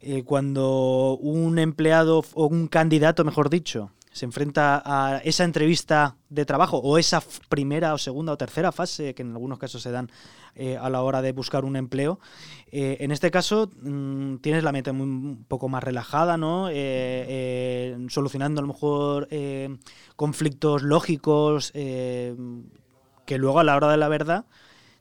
eh, 0.00 0.22
cuando 0.22 1.16
un 1.20 1.58
empleado 1.58 2.24
o 2.34 2.46
un 2.46 2.68
candidato, 2.68 3.24
mejor 3.24 3.50
dicho, 3.50 3.90
se 4.14 4.24
enfrenta 4.24 4.80
a 4.86 5.18
esa 5.24 5.42
entrevista 5.42 6.16
de 6.28 6.46
trabajo 6.46 6.78
o 6.78 6.98
esa 6.98 7.20
primera 7.48 7.92
o 7.92 7.98
segunda 7.98 8.32
o 8.32 8.38
tercera 8.38 8.70
fase 8.70 9.12
que 9.12 9.22
en 9.22 9.32
algunos 9.32 9.58
casos 9.58 9.82
se 9.82 9.90
dan 9.90 10.08
eh, 10.54 10.78
a 10.80 10.88
la 10.88 11.02
hora 11.02 11.20
de 11.20 11.32
buscar 11.32 11.64
un 11.64 11.74
empleo. 11.74 12.20
Eh, 12.70 12.98
en 13.00 13.10
este 13.10 13.32
caso 13.32 13.68
mm, 13.82 14.36
tienes 14.36 14.62
la 14.62 14.70
mente 14.70 14.92
un 14.92 15.44
poco 15.48 15.68
más 15.68 15.82
relajada, 15.82 16.36
¿no? 16.36 16.68
Eh, 16.70 18.06
solucionando 18.08 18.60
a 18.60 18.62
lo 18.62 18.68
mejor 18.68 19.28
conflictos 20.14 20.84
lógicos 20.84 21.72
que 21.72 23.38
luego 23.38 23.58
a 23.58 23.64
la 23.64 23.74
hora 23.74 23.90
de 23.90 23.96
la 23.96 24.08
verdad 24.08 24.44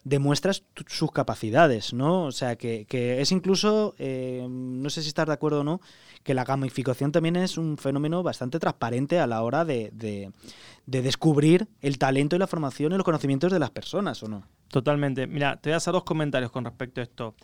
demuestras 0.03 0.63
sus 0.88 1.12
capacidades, 1.12 1.93
¿no? 1.93 2.24
O 2.24 2.32
sea, 2.32 2.55
que, 2.55 2.88
es 2.89 3.32
incluso, 3.32 3.93
no 4.00 4.89
sé 4.89 5.03
si 5.03 5.08
estás 5.08 5.27
de 5.27 5.34
acuerdo 5.34 5.62
o 5.62 5.63
no, 5.63 5.82
que 6.24 6.34
la 6.34 6.46
gamificación 6.46 7.12
también 7.12 7.36
es 7.36 7.58
un 7.58 7.77
fenómeno 7.77 8.24
bastante 8.24 8.60
transparente 8.60 9.20
a 9.20 9.27
la 9.27 9.44
hora 9.44 9.65
de, 9.65 9.92
de, 9.94 10.32
descubrir 10.86 11.68
el 11.82 11.98
talento 11.98 12.36
y 12.36 12.39
la 12.39 12.48
formación 12.48 12.94
y 12.94 12.96
los 12.96 13.03
conocimientos 13.03 13.51
de 13.51 13.60
las 13.60 13.72
personas, 13.72 14.24
¿o 14.24 14.27
no? 14.27 14.44
Totalmente. 14.70 15.27
Mira, 15.27 15.58
te 15.58 15.70
voy 15.70 15.74
a 15.74 15.77
hacer 15.77 15.94
dos 15.94 16.03
comentarios 16.03 16.51
con 16.51 16.65
respecto 16.65 17.01
a 17.01 17.03
esto. 17.03 17.36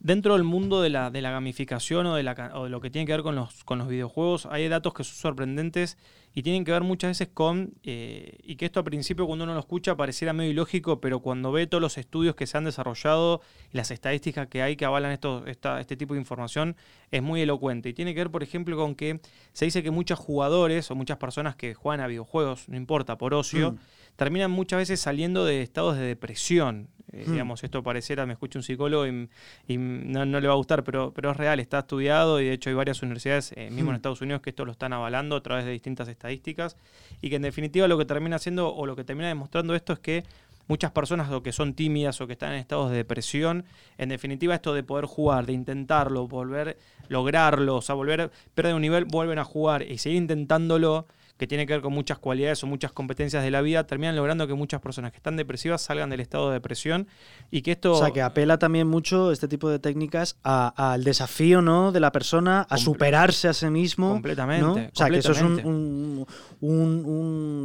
Dentro 0.00 0.34
del 0.34 0.44
mundo 0.44 0.80
de 0.80 0.90
la, 0.90 1.10
de 1.10 1.20
la 1.20 1.32
gamificación 1.32 2.06
o 2.06 2.14
de, 2.14 2.22
la, 2.22 2.52
o 2.54 2.64
de 2.64 2.70
lo 2.70 2.80
que 2.80 2.88
tiene 2.88 3.04
que 3.04 3.12
ver 3.12 3.22
con 3.22 3.34
los, 3.34 3.64
con 3.64 3.78
los 3.78 3.88
videojuegos, 3.88 4.46
hay 4.46 4.68
datos 4.68 4.94
que 4.94 5.02
son 5.02 5.16
sorprendentes 5.16 5.98
y 6.34 6.42
tienen 6.42 6.64
que 6.64 6.70
ver 6.70 6.82
muchas 6.82 7.10
veces 7.10 7.28
con, 7.34 7.74
eh, 7.82 8.38
y 8.44 8.54
que 8.54 8.66
esto 8.66 8.78
al 8.78 8.84
principio 8.84 9.26
cuando 9.26 9.44
uno 9.44 9.54
lo 9.54 9.60
escucha 9.60 9.96
pareciera 9.96 10.32
medio 10.32 10.52
ilógico, 10.52 11.00
pero 11.00 11.18
cuando 11.18 11.50
ve 11.50 11.66
todos 11.66 11.82
los 11.82 11.98
estudios 11.98 12.36
que 12.36 12.46
se 12.46 12.56
han 12.56 12.62
desarrollado 12.62 13.40
y 13.72 13.76
las 13.76 13.90
estadísticas 13.90 14.46
que 14.46 14.62
hay 14.62 14.76
que 14.76 14.84
avalan 14.84 15.10
esto, 15.10 15.44
este 15.46 15.96
tipo 15.96 16.14
de 16.14 16.20
información, 16.20 16.76
es 17.10 17.20
muy 17.20 17.40
elocuente. 17.40 17.88
Y 17.88 17.92
tiene 17.92 18.14
que 18.14 18.20
ver, 18.20 18.30
por 18.30 18.44
ejemplo, 18.44 18.76
con 18.76 18.94
que 18.94 19.20
se 19.52 19.64
dice 19.64 19.82
que 19.82 19.90
muchos 19.90 20.20
jugadores 20.20 20.88
o 20.92 20.94
muchas 20.94 21.16
personas 21.16 21.56
que 21.56 21.74
juegan 21.74 22.00
a 22.00 22.06
videojuegos, 22.06 22.68
no 22.68 22.76
importa, 22.76 23.18
por 23.18 23.34
ocio, 23.34 23.72
mm. 23.72 23.78
terminan 24.14 24.52
muchas 24.52 24.78
veces 24.78 25.00
saliendo 25.00 25.44
de 25.44 25.62
estados 25.62 25.96
de 25.96 26.04
depresión. 26.04 26.88
Eh, 27.18 27.24
mm. 27.26 27.32
Digamos, 27.32 27.64
esto 27.64 27.82
pareciera, 27.82 28.26
me 28.26 28.34
escucha 28.34 28.58
un 28.58 28.62
psicólogo 28.62 29.06
y, 29.06 29.76
no, 29.76 30.24
le 30.24 30.46
va 30.46 30.54
a 30.54 30.56
gustar, 30.56 30.84
pero, 30.84 31.12
pero 31.12 31.30
es 31.30 31.36
real, 31.36 31.58
está 31.60 31.80
estudiado 31.80 32.40
y 32.40 32.46
de 32.46 32.52
hecho 32.52 32.70
hay 32.70 32.76
varias 32.76 33.02
universidades, 33.02 33.52
eh, 33.56 33.70
mismo 33.70 33.90
en 33.90 33.94
mm. 33.94 33.96
Estados 33.96 34.20
Unidos, 34.20 34.42
que 34.42 34.50
esto 34.50 34.64
lo 34.64 34.72
están 34.72 34.92
avalando 34.92 35.36
a 35.36 35.42
través 35.42 35.64
de 35.64 35.72
distintas 35.72 36.08
estadísticas 36.08 36.28
estadísticas 36.28 36.76
y 37.20 37.30
que 37.30 37.36
en 37.36 37.42
definitiva 37.42 37.88
lo 37.88 37.96
que 37.96 38.04
termina 38.04 38.36
haciendo 38.36 38.74
o 38.74 38.86
lo 38.86 38.94
que 38.96 39.04
termina 39.04 39.28
demostrando 39.28 39.74
esto 39.74 39.92
es 39.92 39.98
que 39.98 40.24
muchas 40.66 40.90
personas 40.90 41.30
o 41.32 41.42
que 41.42 41.52
son 41.52 41.72
tímidas 41.74 42.20
o 42.20 42.26
que 42.26 42.34
están 42.34 42.52
en 42.52 42.58
estados 42.58 42.90
de 42.90 42.98
depresión, 42.98 43.64
en 43.96 44.10
definitiva 44.10 44.54
esto 44.54 44.74
de 44.74 44.82
poder 44.82 45.06
jugar, 45.06 45.46
de 45.46 45.54
intentarlo, 45.54 46.28
volver, 46.28 46.76
lograrlo, 47.08 47.76
o 47.76 47.82
sea, 47.82 47.94
volver, 47.94 48.30
perder 48.54 48.74
un 48.74 48.82
nivel, 48.82 49.06
vuelven 49.06 49.38
a 49.38 49.44
jugar 49.44 49.82
y 49.82 49.96
seguir 49.96 50.18
intentándolo, 50.18 51.06
que 51.38 51.46
tiene 51.46 51.66
que 51.66 51.72
ver 51.72 51.82
con 51.82 51.92
muchas 51.92 52.18
cualidades 52.18 52.62
o 52.64 52.66
muchas 52.66 52.92
competencias 52.92 53.42
de 53.42 53.50
la 53.50 53.62
vida, 53.62 53.86
terminan 53.86 54.16
logrando 54.16 54.46
que 54.46 54.54
muchas 54.54 54.80
personas 54.80 55.12
que 55.12 55.18
están 55.18 55.36
depresivas 55.36 55.80
salgan 55.80 56.10
del 56.10 56.20
estado 56.20 56.48
de 56.48 56.54
depresión 56.54 57.06
y 57.50 57.62
que 57.62 57.72
esto... 57.72 57.92
O 57.92 57.98
sea, 57.98 58.10
que 58.10 58.20
apela 58.20 58.58
también 58.58 58.88
mucho 58.88 59.30
este 59.30 59.46
tipo 59.46 59.70
de 59.70 59.78
técnicas 59.78 60.36
al 60.42 61.04
desafío 61.04 61.62
¿no? 61.62 61.92
de 61.92 62.00
la 62.00 62.10
persona, 62.12 62.66
a 62.68 62.76
superarse 62.76 63.48
a 63.48 63.54
sí 63.54 63.66
mismo. 63.66 64.10
Completamente. 64.10 64.90
O 64.92 64.96
sea, 64.96 65.08
que 65.08 65.18
eso 65.18 65.32
es 65.32 65.40
un, 65.40 66.26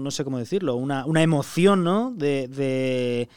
no 0.04 0.12
sé 0.12 0.24
cómo 0.24 0.38
decirlo, 0.38 0.76
una, 0.76 1.24
emoción 1.24 1.84
¿no? 1.84 2.12
de 2.12 3.28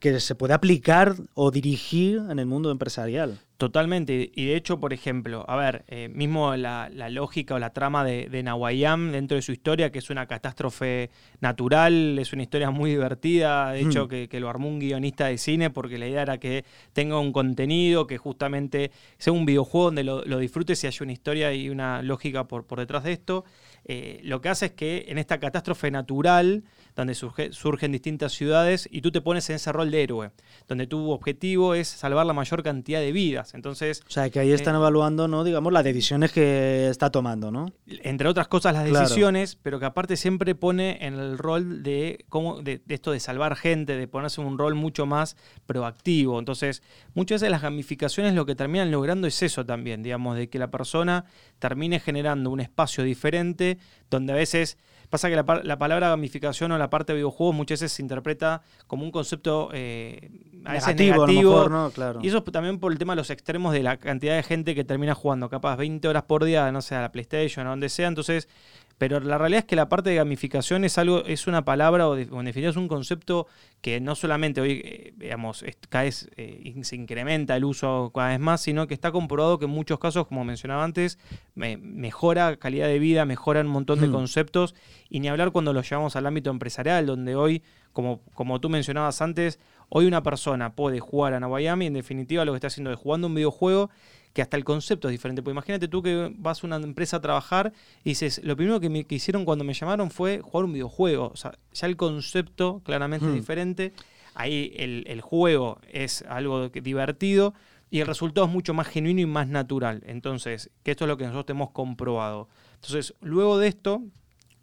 que 0.00 0.20
se 0.20 0.34
puede 0.34 0.52
aplicar 0.52 1.16
o 1.32 1.50
dirigir 1.50 2.20
en 2.28 2.38
el 2.38 2.44
mundo 2.44 2.70
empresarial. 2.70 3.38
Totalmente. 3.56 4.32
Y 4.34 4.46
de 4.46 4.56
hecho, 4.56 4.80
por 4.80 4.92
ejemplo, 4.92 5.44
a 5.48 5.54
ver, 5.54 5.84
eh, 5.86 6.08
mismo 6.08 6.56
la, 6.56 6.88
lógica 7.08 7.54
o 7.54 7.58
la 7.60 7.70
trama 7.70 8.04
de, 8.04 8.28
de 8.28 8.42
Nahuayam 8.42 9.12
dentro 9.12 9.36
de 9.36 9.42
su 9.42 9.52
historia, 9.52 9.92
que 9.92 10.00
es 10.00 10.10
una 10.10 10.26
catástrofe 10.26 11.10
natural, 11.40 12.18
es 12.18 12.32
una 12.32 12.42
historia 12.42 12.72
muy 12.72 12.90
divertida, 12.90 13.70
de 13.70 13.82
hecho, 13.82 14.06
mm. 14.06 14.28
que, 14.28 14.40
lo 14.40 14.50
armó 14.50 14.68
un 14.68 14.80
guionista 14.80 15.26
de 15.26 15.38
cine, 15.38 15.70
porque 15.70 15.98
la 15.98 16.08
idea 16.08 16.22
era 16.22 16.38
que 16.38 16.64
tenga 16.92 17.20
un 17.20 17.32
contenido, 17.32 18.08
que 18.08 18.18
justamente 18.18 18.90
sea 19.18 19.32
un 19.32 19.46
videojuego 19.46 19.86
donde 19.86 20.02
lo, 20.02 20.24
lo 20.24 20.38
disfrutes 20.38 20.82
y 20.82 20.88
haya 20.88 21.04
una 21.04 21.12
historia 21.12 21.52
y 21.52 21.70
una 21.70 22.02
lógica 22.02 22.48
por, 22.48 22.66
por 22.66 22.80
detrás 22.80 23.04
de 23.04 23.12
esto. 23.12 23.44
Eh, 23.86 24.20
lo 24.22 24.40
que 24.40 24.48
hace 24.48 24.66
es 24.66 24.72
que 24.72 25.06
en 25.08 25.18
esta 25.18 25.38
catástrofe 25.38 25.90
natural, 25.90 26.64
donde 26.96 27.14
surgen 27.14 27.92
distintas 27.92 28.32
ciudades, 28.32 28.88
y 28.90 29.00
tú 29.00 29.10
te 29.10 29.20
pones 29.20 29.50
en 29.50 29.56
ese 29.56 29.72
rol 29.72 29.90
de 29.90 30.02
héroe, 30.02 30.30
donde 30.68 30.86
tu 30.86 31.10
objetivo 31.10 31.74
es 31.74 31.88
salvar 31.88 32.24
la 32.24 32.32
mayor 32.32 32.62
cantidad 32.62 33.00
de 33.00 33.12
vidas. 33.12 33.54
Entonces, 33.54 34.02
o 34.06 34.10
sea, 34.10 34.30
que 34.30 34.38
ahí 34.38 34.52
están 34.52 34.74
eh, 34.74 34.78
evaluando, 34.78 35.28
¿no? 35.28 35.44
digamos, 35.44 35.72
las 35.72 35.84
decisiones 35.84 36.32
que 36.32 36.88
está 36.88 37.10
tomando, 37.10 37.50
¿no? 37.50 37.72
Entre 37.86 38.28
otras 38.28 38.48
cosas, 38.48 38.74
las 38.74 38.84
decisiones, 38.84 39.56
pero 39.56 39.78
que 39.78 39.86
aparte 39.86 40.16
siempre 40.16 40.54
pone 40.54 41.04
en 41.04 41.14
el 41.14 41.36
rol 41.36 41.82
de, 41.82 42.24
cómo, 42.28 42.62
de, 42.62 42.80
esto 42.88 43.12
de 43.12 43.20
salvar 43.20 43.56
gente, 43.56 43.96
de 43.96 44.08
ponerse 44.08 44.40
en 44.40 44.46
un 44.46 44.58
rol 44.58 44.74
mucho 44.74 45.04
más 45.04 45.36
proactivo. 45.66 46.38
Entonces, 46.38 46.82
muchas 47.14 47.42
veces 47.42 47.50
las 47.50 47.62
gamificaciones 47.62 48.34
lo 48.34 48.46
que 48.46 48.54
terminan 48.54 48.90
logrando 48.90 49.26
es 49.26 49.42
eso 49.42 49.66
también, 49.66 50.02
digamos, 50.02 50.36
de 50.36 50.48
que 50.48 50.58
la 50.58 50.70
persona 50.70 51.24
termine 51.58 52.00
generando 52.00 52.50
un 52.50 52.60
espacio 52.60 53.04
diferente 53.04 53.73
donde 54.10 54.32
a 54.32 54.36
veces 54.36 54.78
pasa 55.10 55.28
que 55.28 55.36
la, 55.36 55.78
palabra 55.78 56.08
gamificación 56.08 56.72
o 56.72 56.78
la 56.78 56.90
parte 56.90 57.12
de 57.12 57.18
videojuegos 57.18 57.54
muchas 57.54 57.80
veces 57.80 57.92
se 57.92 58.02
interpreta 58.02 58.62
como 58.88 59.04
un 59.04 59.12
concepto 59.12 59.70
eh, 59.72 60.30
negativo. 60.52 61.90
Y 62.20 62.28
eso 62.28 62.42
también 62.42 62.80
por 62.80 62.90
el 62.90 62.98
tema 62.98 63.12
de 63.12 63.18
los 63.18 63.30
extremos 63.30 63.72
de 63.72 63.82
la 63.82 63.96
cantidad 63.96 64.34
de 64.34 64.42
gente 64.42 64.74
que 64.74 64.82
termina 64.82 65.14
jugando 65.14 65.48
capaz 65.48 65.76
20 65.76 66.08
horas 66.08 66.24
por 66.24 66.44
día, 66.44 66.72
no 66.72 66.82
sé, 66.82 66.96
a 66.96 67.00
la 67.00 67.12
PlayStation 67.12 67.66
o 67.66 67.70
donde 67.70 67.90
sea. 67.90 68.08
Entonces 68.08 68.48
pero 68.98 69.20
la 69.20 69.38
realidad 69.38 69.60
es 69.60 69.64
que 69.64 69.76
la 69.76 69.88
parte 69.88 70.10
de 70.10 70.16
gamificación 70.16 70.84
es 70.84 70.98
algo, 70.98 71.24
es 71.24 71.46
una 71.46 71.64
palabra 71.64 72.08
o, 72.08 72.16
en 72.16 72.28
definitiva 72.28 72.70
es 72.70 72.76
un 72.76 72.88
concepto 72.88 73.46
que 73.80 74.00
no 74.00 74.14
solamente 74.14 74.60
hoy, 74.60 74.80
eh, 74.84 75.14
digamos, 75.16 75.64
cada 75.88 76.04
vez 76.04 76.30
eh, 76.36 76.74
se 76.82 76.96
incrementa 76.96 77.56
el 77.56 77.64
uso 77.64 78.12
cada 78.14 78.28
vez 78.28 78.40
más, 78.40 78.60
sino 78.60 78.86
que 78.86 78.94
está 78.94 79.12
comprobado 79.12 79.58
que 79.58 79.64
en 79.66 79.72
muchos 79.72 79.98
casos, 79.98 80.26
como 80.26 80.44
mencionaba 80.44 80.84
antes, 80.84 81.18
mejora 81.54 82.56
calidad 82.56 82.86
de 82.86 82.98
vida, 82.98 83.24
mejora 83.24 83.60
un 83.60 83.66
montón 83.66 84.00
de 84.00 84.08
mm. 84.08 84.12
conceptos, 84.12 84.74
y 85.08 85.20
ni 85.20 85.28
hablar 85.28 85.50
cuando 85.50 85.72
lo 85.72 85.82
llevamos 85.82 86.16
al 86.16 86.26
ámbito 86.26 86.50
empresarial, 86.50 87.06
donde 87.06 87.36
hoy, 87.36 87.62
como, 87.92 88.20
como 88.34 88.60
tú 88.60 88.68
mencionabas 88.68 89.20
antes, 89.20 89.58
hoy 89.96 90.06
una 90.06 90.24
persona 90.24 90.74
puede 90.74 90.98
jugar 90.98 91.34
a 91.34 91.40
Nahuayami 91.40 91.86
en 91.86 91.94
definitiva 91.94 92.44
lo 92.44 92.52
que 92.52 92.56
está 92.56 92.66
haciendo 92.66 92.90
es 92.90 92.98
jugando 92.98 93.28
un 93.28 93.34
videojuego 93.34 93.90
que 94.32 94.42
hasta 94.42 94.56
el 94.56 94.64
concepto 94.64 95.06
es 95.06 95.12
diferente. 95.12 95.40
Pues 95.40 95.54
imagínate 95.54 95.86
tú 95.86 96.02
que 96.02 96.34
vas 96.36 96.62
a 96.62 96.66
una 96.66 96.76
empresa 96.76 97.18
a 97.18 97.20
trabajar 97.20 97.72
y 98.02 98.10
dices, 98.10 98.40
lo 98.42 98.56
primero 98.56 98.80
que 98.80 98.90
me 98.90 99.06
hicieron 99.08 99.44
cuando 99.44 99.62
me 99.62 99.72
llamaron 99.72 100.10
fue 100.10 100.40
jugar 100.40 100.64
un 100.64 100.72
videojuego. 100.72 101.30
O 101.32 101.36
sea, 101.36 101.56
ya 101.72 101.86
el 101.86 101.96
concepto 101.96 102.82
claramente 102.84 103.26
es 103.26 103.32
hmm. 103.32 103.36
diferente. 103.36 103.92
Ahí 104.34 104.72
el, 104.76 105.20
juego 105.20 105.78
es 105.92 106.22
algo 106.22 106.68
divertido 106.70 107.54
y 107.88 108.00
el 108.00 108.08
resultado 108.08 108.48
es 108.48 108.52
mucho 108.52 108.74
más 108.74 108.88
genuino 108.88 109.20
y 109.20 109.26
más 109.26 109.46
natural. 109.46 110.02
Entonces, 110.06 110.70
que 110.82 110.90
esto 110.90 111.04
es 111.04 111.08
lo 111.08 111.16
que 111.16 111.26
nosotros 111.26 111.54
hemos 111.54 111.70
comprobado. 111.70 112.48
Entonces, 112.74 113.14
luego 113.20 113.58
de 113.58 113.68
esto, 113.68 114.02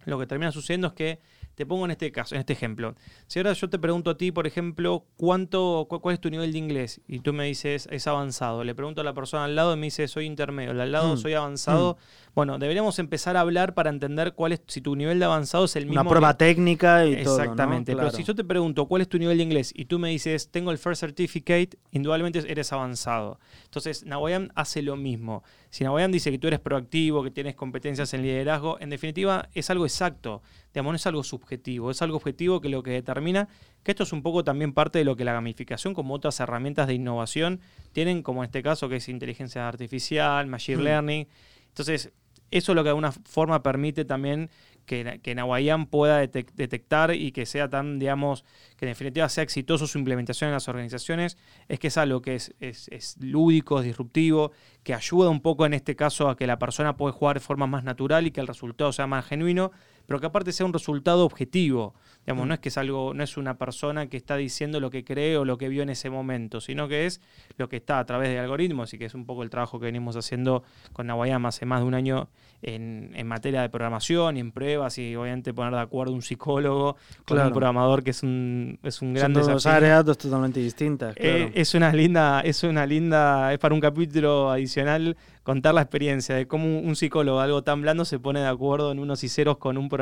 lo 0.03 0.19
que 0.19 0.27
termina 0.27 0.51
sucediendo 0.51 0.87
es 0.87 0.93
que 0.93 1.19
te 1.61 1.65
pongo 1.67 1.85
en 1.85 1.91
este 1.91 2.11
caso, 2.11 2.33
en 2.33 2.39
este 2.39 2.53
ejemplo. 2.53 2.95
Si 3.27 3.37
ahora 3.37 3.53
yo 3.53 3.69
te 3.69 3.77
pregunto 3.77 4.09
a 4.09 4.17
ti, 4.17 4.31
por 4.31 4.47
ejemplo, 4.47 5.05
¿cuánto, 5.15 5.85
cuál 5.87 6.15
es 6.15 6.19
tu 6.19 6.31
nivel 6.31 6.51
de 6.51 6.57
inglés? 6.57 7.01
Y 7.07 7.19
tú 7.19 7.33
me 7.33 7.45
dices, 7.45 7.87
es 7.91 8.07
avanzado. 8.07 8.63
Le 8.63 8.73
pregunto 8.73 9.01
a 9.01 9.03
la 9.03 9.13
persona 9.13 9.43
al 9.43 9.55
lado 9.55 9.75
y 9.75 9.77
me 9.77 9.85
dice, 9.85 10.07
soy 10.07 10.25
intermedio. 10.25 10.71
al 10.71 10.91
lado, 10.91 11.13
mm. 11.13 11.17
soy 11.19 11.35
avanzado. 11.35 11.99
Mm. 11.99 12.30
Bueno, 12.33 12.57
deberíamos 12.59 12.97
empezar 12.99 13.37
a 13.37 13.41
hablar 13.41 13.73
para 13.73 13.89
entender 13.89 14.33
cuál 14.33 14.53
es, 14.53 14.61
si 14.67 14.81
tu 14.81 14.95
nivel 14.95 15.19
de 15.19 15.25
avanzado 15.25 15.65
es 15.65 15.75
el 15.75 15.85
mismo. 15.85 16.01
Una 16.01 16.09
prueba 16.09 16.37
técnica 16.37 17.05
y 17.05 17.23
todo. 17.23 17.39
Exactamente. 17.39 17.95
Pero 17.95 18.11
si 18.11 18.23
yo 18.23 18.35
te 18.35 18.43
pregunto, 18.43 18.87
¿cuál 18.87 19.01
es 19.01 19.09
tu 19.09 19.17
nivel 19.19 19.37
de 19.37 19.43
inglés? 19.43 19.73
Y 19.75 19.85
tú 19.85 19.99
me 19.99 20.09
dices, 20.09 20.49
tengo 20.49 20.71
el 20.71 20.77
First 20.77 21.01
Certificate, 21.01 21.77
indudablemente 21.91 22.43
eres 22.49 22.71
avanzado. 22.71 23.39
Entonces, 23.65 24.05
Nawayan 24.05 24.51
hace 24.55 24.81
lo 24.81 24.95
mismo. 24.95 25.43
Si 25.69 25.83
Nawayan 25.83 26.11
dice 26.11 26.31
que 26.31 26.39
tú 26.39 26.47
eres 26.47 26.59
proactivo, 26.59 27.23
que 27.23 27.31
tienes 27.31 27.55
competencias 27.55 28.13
en 28.13 28.21
liderazgo, 28.21 28.79
en 28.79 28.89
definitiva 28.89 29.49
es 29.53 29.69
algo 29.69 29.85
exacto 29.85 30.41
digamos, 30.73 30.91
no 30.91 30.95
es 30.95 31.07
algo 31.07 31.23
subjetivo, 31.23 31.91
es 31.91 32.01
algo 32.01 32.17
objetivo 32.17 32.61
que 32.61 32.69
lo 32.69 32.83
que 32.83 32.91
determina, 32.91 33.49
que 33.83 33.91
esto 33.91 34.03
es 34.03 34.13
un 34.13 34.21
poco 34.21 34.43
también 34.43 34.73
parte 34.73 34.99
de 34.99 35.05
lo 35.05 35.15
que 35.15 35.25
la 35.25 35.33
gamificación, 35.33 35.93
como 35.93 36.13
otras 36.13 36.39
herramientas 36.39 36.87
de 36.87 36.93
innovación, 36.93 37.59
tienen, 37.91 38.23
como 38.23 38.43
en 38.43 38.47
este 38.47 38.63
caso, 38.63 38.87
que 38.87 38.97
es 38.97 39.09
inteligencia 39.09 39.67
artificial, 39.67 40.47
machine 40.47 40.77
mm. 40.77 40.83
learning. 40.83 41.27
Entonces, 41.67 42.11
eso 42.51 42.71
es 42.71 42.75
lo 42.75 42.83
que 42.83 42.87
de 42.87 42.91
alguna 42.91 43.11
forma 43.11 43.63
permite 43.63 44.05
también 44.05 44.49
que, 44.85 45.19
que 45.23 45.35
Nahuayán 45.35 45.85
pueda 45.85 46.19
detectar 46.19 47.13
y 47.13 47.31
que 47.31 47.45
sea 47.45 47.69
tan, 47.69 47.99
digamos, 47.99 48.43
que 48.77 48.85
en 48.85 48.91
definitiva 48.91 49.29
sea 49.29 49.43
exitoso 49.43 49.87
su 49.87 49.97
implementación 49.97 50.49
en 50.49 50.53
las 50.53 50.67
organizaciones, 50.67 51.37
es 51.67 51.79
que 51.79 51.87
es 51.87 51.97
algo 51.97 52.21
que 52.21 52.35
es, 52.35 52.53
es, 52.59 53.15
lúdico, 53.19 53.79
es 53.79 53.85
disruptivo, 53.85 54.51
que 54.83 54.93
ayuda 54.93 55.29
un 55.29 55.41
poco 55.41 55.65
en 55.65 55.73
este 55.73 55.95
caso 55.95 56.29
a 56.29 56.35
que 56.35 56.47
la 56.47 56.59
persona 56.59 56.97
pueda 56.97 57.13
jugar 57.13 57.37
de 57.37 57.41
forma 57.41 57.67
más 57.67 57.83
natural 57.83 58.27
y 58.27 58.31
que 58.31 58.41
el 58.41 58.47
resultado 58.47 58.91
sea 58.91 59.07
más 59.07 59.25
genuino, 59.25 59.71
pero 60.05 60.19
que 60.19 60.27
aparte 60.27 60.51
sea 60.51 60.65
un 60.65 60.73
resultado 60.73 61.25
objetivo. 61.25 61.93
Digamos, 62.25 62.45
mm. 62.45 62.47
no 62.47 62.53
es 62.53 62.59
que 62.59 62.69
es 62.69 62.77
algo, 62.77 63.13
no 63.13 63.23
es 63.23 63.37
una 63.37 63.57
persona 63.57 64.07
que 64.07 64.17
está 64.17 64.37
diciendo 64.37 64.79
lo 64.79 64.89
que 64.91 65.03
cree 65.03 65.37
o 65.37 65.45
lo 65.45 65.57
que 65.57 65.69
vio 65.69 65.81
en 65.81 65.89
ese 65.89 66.09
momento, 66.09 66.61
sino 66.61 66.87
que 66.87 67.05
es 67.05 67.19
lo 67.57 67.67
que 67.67 67.77
está 67.77 67.99
a 67.99 68.05
través 68.05 68.29
de 68.29 68.39
algoritmos 68.39 68.93
y 68.93 68.99
que 68.99 69.05
es 69.05 69.15
un 69.15 69.25
poco 69.25 69.43
el 69.43 69.49
trabajo 69.49 69.79
que 69.79 69.85
venimos 69.85 70.15
haciendo 70.15 70.63
con 70.93 71.07
Nawayama 71.07 71.49
hace 71.49 71.65
más 71.65 71.81
de 71.81 71.87
un 71.87 71.95
año 71.95 72.29
en, 72.61 73.27
materia 73.27 73.61
de 73.61 73.69
programación 73.69 74.37
y 74.37 74.39
en 74.39 74.51
pruebas 74.51 74.97
y 74.97 75.15
obviamente 75.15 75.53
poner 75.53 75.73
de 75.73 75.79
acuerdo 75.79 76.13
un 76.13 76.21
psicólogo 76.21 76.97
con 77.25 77.39
un 77.39 77.49
programador 77.51 78.03
que 78.03 78.11
es 78.11 78.23
un, 78.23 78.77
es 78.83 79.01
un 79.01 79.13
gran 79.13 79.33
Son 79.33 79.53
dos 79.53 79.65
áreas 79.65 80.05
totalmente 80.05 80.59
distintas. 80.59 81.15
Eh, 81.17 81.51
es 81.55 81.73
una 81.73 81.91
linda, 81.91 82.41
es 82.41 82.63
una 82.63 82.85
linda, 82.85 83.53
es 83.53 83.59
para 83.59 83.73
un 83.73 83.81
capítulo 83.81 84.51
adicional 84.51 85.15
contar 85.43 85.73
la 85.73 85.81
experiencia 85.81 86.35
de 86.35 86.47
cómo 86.47 86.79
un 86.79 86.95
psicólogo, 86.95 87.39
algo 87.39 87.63
tan 87.63 87.81
blando, 87.81 88.05
se 88.05 88.19
pone 88.19 88.41
de 88.41 88.47
acuerdo 88.47 88.91
en 88.91 88.99
unos 88.99 89.23
y 89.23 89.29
ceros 89.29 89.57
con 89.57 89.77
un 89.77 89.89
programador. 89.89 90.00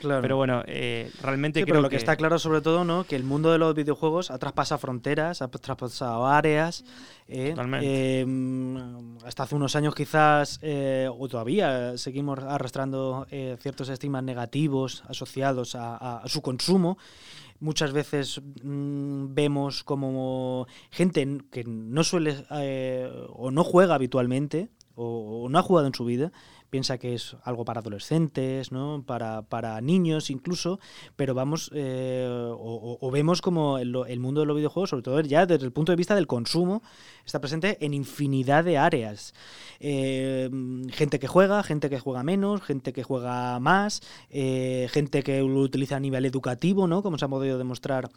Pero 0.00 0.36
bueno, 0.36 0.62
eh, 0.66 1.10
realmente 1.22 1.62
creo 1.62 1.74
pero 1.74 1.82
lo 1.82 1.88
que, 1.88 1.96
está 1.96 2.16
claro 2.16 2.38
sobre 2.38 2.60
todo, 2.60 2.84
¿no? 2.84 3.04
Que 3.04 3.16
el 3.16 3.24
mundo 3.24 3.52
de 3.52 3.58
los 3.58 3.74
videojuegos 3.74 4.30
ha 4.30 4.38
traspasado 4.38 4.78
fronteras, 4.78 5.42
ha 5.42 5.48
traspasado 5.48 6.26
áreas. 6.26 6.84
Eh, 7.28 7.54
em, 7.82 9.18
hasta 9.24 9.42
hace 9.42 9.54
unos 9.54 9.76
años 9.76 9.94
quizás, 9.94 10.58
eh, 10.62 11.08
o 11.10 11.28
todavía, 11.28 11.98
seguimos 11.98 12.38
arrastrando 12.38 13.26
ciertos 13.60 13.88
estigmas 13.88 14.22
negativos 14.22 15.02
asociados 15.08 15.74
a 15.74 16.22
su 16.26 16.40
consumo 16.42 16.96
muchas 17.60 17.92
veces 17.92 18.40
mm, 18.62 19.34
vemos 19.34 19.84
como 19.84 20.66
gente 20.90 21.26
que 21.50 21.64
no 21.64 22.04
suele 22.04 22.44
eh, 22.50 23.10
o 23.30 23.50
no 23.50 23.64
juega 23.64 23.94
habitualmente 23.94 24.68
o, 24.94 25.46
no 25.48 25.58
ha 25.58 25.62
jugado 25.62 25.86
en 25.86 25.94
su 25.94 26.04
vida, 26.04 26.32
piensa 26.70 26.98
que 26.98 27.14
es 27.14 27.36
algo 27.42 27.64
para 27.64 27.80
adolescentes, 27.80 28.72
¿no? 28.72 29.02
para, 29.06 29.42
para 29.42 29.80
niños 29.80 30.30
incluso, 30.30 30.80
pero 31.16 31.34
vamos, 31.34 31.70
eh, 31.74 32.26
o, 32.28 32.98
o, 33.00 33.10
vemos 33.10 33.40
como 33.40 33.78
el, 33.78 34.20
mundo 34.20 34.40
de 34.40 34.46
los 34.46 34.56
videojuegos, 34.56 34.90
sobre 34.90 35.02
todo 35.02 35.20
ya 35.20 35.46
desde 35.46 35.64
el 35.64 35.72
punto 35.72 35.92
de 35.92 35.96
vista 35.96 36.14
del 36.14 36.26
consumo, 36.26 36.82
está 37.24 37.40
presente 37.40 37.78
en 37.84 37.94
infinidad 37.94 38.64
de 38.64 38.78
áreas. 38.78 39.34
Eh, 39.80 40.50
gente 40.90 41.18
que 41.18 41.26
juega, 41.26 41.62
gente 41.62 41.90
que 41.90 42.00
juega 42.00 42.22
menos, 42.22 42.62
gente 42.62 42.92
que 42.92 43.02
juega 43.02 43.58
más, 43.60 44.02
eh, 44.30 44.88
gente 44.90 45.22
que 45.22 45.40
lo 45.40 45.60
utiliza 45.60 45.96
a 45.96 46.00
nivel 46.00 46.24
educativo, 46.24 46.86
¿no? 46.86 47.02
como 47.02 47.18
se 47.18 47.24
ha 47.24 47.28
podido 47.28 47.58
demostrar 47.58 48.10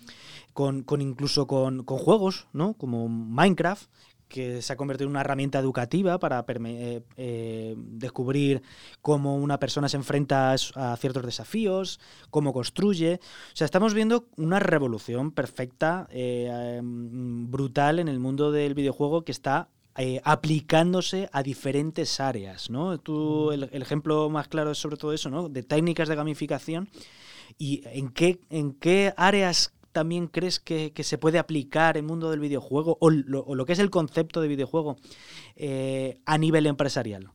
con, 0.54 0.84
con 0.84 1.02
incluso 1.02 1.48
con, 1.48 1.84
con 1.84 1.98
juegos, 1.98 2.48
¿no? 2.54 2.74
como 2.74 3.08
Minecraft, 3.08 3.90
que 4.32 4.62
se 4.62 4.74
ha 4.74 4.78
convertido 4.78 5.08
en 5.08 5.12
una 5.12 5.22
herramienta 5.22 5.60
educativa 5.60 6.18
para 6.18 6.46
eh, 6.48 7.04
eh, 7.18 7.76
descubrir 7.78 8.64
cómo 9.02 9.36
una 9.36 9.60
persona 9.60 9.90
se 9.90 9.98
enfrenta 9.98 10.54
a 10.54 10.98
ciertos 10.98 11.26
desafíos, 11.26 12.00
cómo 12.30 12.54
construye. 12.54 13.20
O 13.54 13.56
sea, 13.56 13.66
estamos 13.66 13.94
viendo 13.94 14.28
una 14.38 14.60
revolución 14.60 15.32
perfecta, 15.32 16.08
eh, 16.12 16.78
em, 16.78 17.52
brutal 17.52 18.00
en 18.00 18.08
el 18.08 18.20
mundo 18.20 18.52
del 18.52 18.74
videojuego 18.74 19.24
que 19.24 19.34
está 19.34 19.68
eh, 19.98 20.22
aplicándose 20.24 21.30
a 21.34 21.44
diferentes 21.44 22.22
áreas. 22.22 22.70
¿no? 22.70 22.98
Tú, 22.98 23.52
el, 23.52 23.70
el, 23.74 23.82
ejemplo 23.82 24.30
más 24.30 24.48
claro 24.48 24.72
es 24.72 24.78
sobre 24.78 24.96
todo 24.96 25.12
eso, 25.12 25.30
¿no? 25.30 25.50
de 25.50 25.64
técnicas 25.64 26.08
de 26.08 26.16
gamificación. 26.16 26.90
¿Y 27.58 27.84
en 27.86 28.10
qué, 28.10 28.40
en 28.50 28.72
qué 28.72 29.14
áreas 29.18 29.74
también 29.92 30.28
crees 30.28 30.60
que, 30.60 30.92
que, 30.94 31.04
se 31.04 31.18
puede 31.18 31.40
aplicar 31.40 31.98
el 31.98 32.04
mundo 32.04 32.32
del 32.32 32.40
videojuego 32.40 32.98
o 33.00 33.10
lo, 33.10 33.46
lo 33.54 33.66
que 33.66 33.74
es 33.74 33.80
el 33.80 33.90
concepto 33.90 34.42
de 34.42 34.48
videojuego 34.48 34.98
eh, 35.56 36.20
a 36.26 36.38
nivel 36.38 36.66
empresarial? 36.66 37.32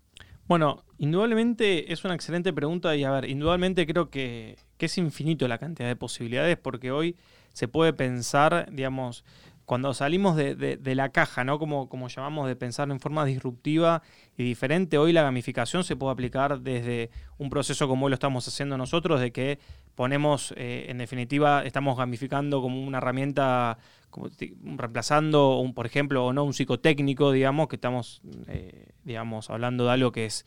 Bueno, 0.48 0.84
indudablemente 0.98 1.92
es 1.92 2.04
una 2.04 2.14
excelente 2.14 2.52
pregunta 2.52 2.94
y 2.94 3.02
a 3.02 3.10
ver, 3.10 3.28
indudablemente 3.28 3.84
creo 3.86 4.10
que, 4.10 4.56
que 4.76 4.86
es 4.86 4.96
infinito 4.96 5.48
la 5.48 5.58
cantidad 5.58 5.88
de 5.88 5.96
posibilidades 5.96 6.56
porque 6.56 6.92
hoy 6.92 7.16
se 7.52 7.66
puede 7.66 7.92
pensar, 7.92 8.68
digamos, 8.70 9.25
cuando 9.64 9.92
salimos 9.92 10.36
de, 10.36 10.54
de, 10.54 10.76
de, 10.76 10.94
la 10.94 11.08
caja, 11.08 11.42
¿no? 11.42 11.58
Como, 11.58 11.88
como 11.88 12.06
llamamos 12.06 12.46
de 12.46 12.54
pensar 12.54 12.88
en 12.90 13.00
forma 13.00 13.25
disruptiva 13.25 14.02
y 14.36 14.44
diferente, 14.44 14.96
hoy 14.96 15.12
la 15.12 15.22
gamificación 15.22 15.82
se 15.82 15.96
puede 15.96 16.12
aplicar 16.12 16.60
desde 16.60 17.10
un 17.38 17.50
proceso 17.50 17.88
como 17.88 18.06
hoy 18.06 18.10
lo 18.10 18.14
estamos 18.14 18.46
haciendo 18.46 18.78
nosotros, 18.78 19.20
de 19.20 19.32
que 19.32 19.58
ponemos, 19.96 20.54
eh, 20.56 20.86
en 20.88 20.98
definitiva, 20.98 21.64
estamos 21.64 21.98
gamificando 21.98 22.62
como 22.62 22.80
una 22.80 22.98
herramienta, 22.98 23.78
como, 24.10 24.28
reemplazando, 24.76 25.58
un, 25.58 25.74
por 25.74 25.86
ejemplo, 25.86 26.26
o 26.26 26.32
no 26.32 26.44
un 26.44 26.52
psicotécnico, 26.54 27.32
digamos, 27.32 27.66
que 27.66 27.74
estamos, 27.76 28.20
eh, 28.46 28.86
digamos, 29.02 29.50
hablando 29.50 29.86
de 29.86 29.90
algo 29.90 30.12
que 30.12 30.26
es 30.26 30.46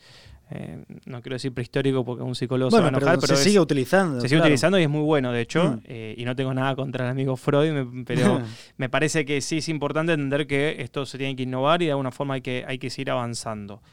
eh, 0.51 0.83
no 1.05 1.21
quiero 1.21 1.35
decir 1.35 1.53
prehistórico 1.53 2.03
porque 2.03 2.23
un 2.23 2.33
psicólogo 2.33 2.71
bueno, 2.71 2.87
se 2.87 2.91
va 2.91 2.97
a 2.97 2.97
enojar, 2.97 3.15
pero, 3.17 3.21
pero 3.21 3.35
se 3.35 3.43
es, 3.43 3.47
sigue 3.49 3.59
utilizando. 3.59 4.19
Se 4.19 4.27
sigue 4.27 4.37
claro. 4.39 4.47
utilizando 4.47 4.79
y 4.79 4.81
es 4.81 4.89
muy 4.89 5.03
bueno, 5.03 5.31
de 5.31 5.41
hecho, 5.41 5.79
Mm. 5.87 5.91
y 6.17 6.25
no 6.25 6.35
tengo 6.35 6.51
nada 6.55 6.75
contra 6.75 7.05
el 7.05 7.11
amigo 7.11 7.37
Freud, 7.37 7.71
me- 7.71 8.03
pero 8.03 8.41
me 8.77 8.89
parece 8.89 9.25
que 9.25 9.41
sí 9.41 9.57
es 9.59 9.69
importante 9.69 10.13
entender 10.13 10.47
que 10.47 10.77
esto 10.79 11.05
se 11.05 11.19
tiene 11.19 11.35
que 11.35 11.43
innovar 11.43 11.83
y 11.83 11.85
de 11.85 11.91
alguna 11.91 12.09
forma 12.11 12.33
hay 12.33 12.41
que, 12.41 12.65
hay 12.67 12.79
que 12.79 12.89
seguir 12.89 13.11
avanzando. 13.11 13.83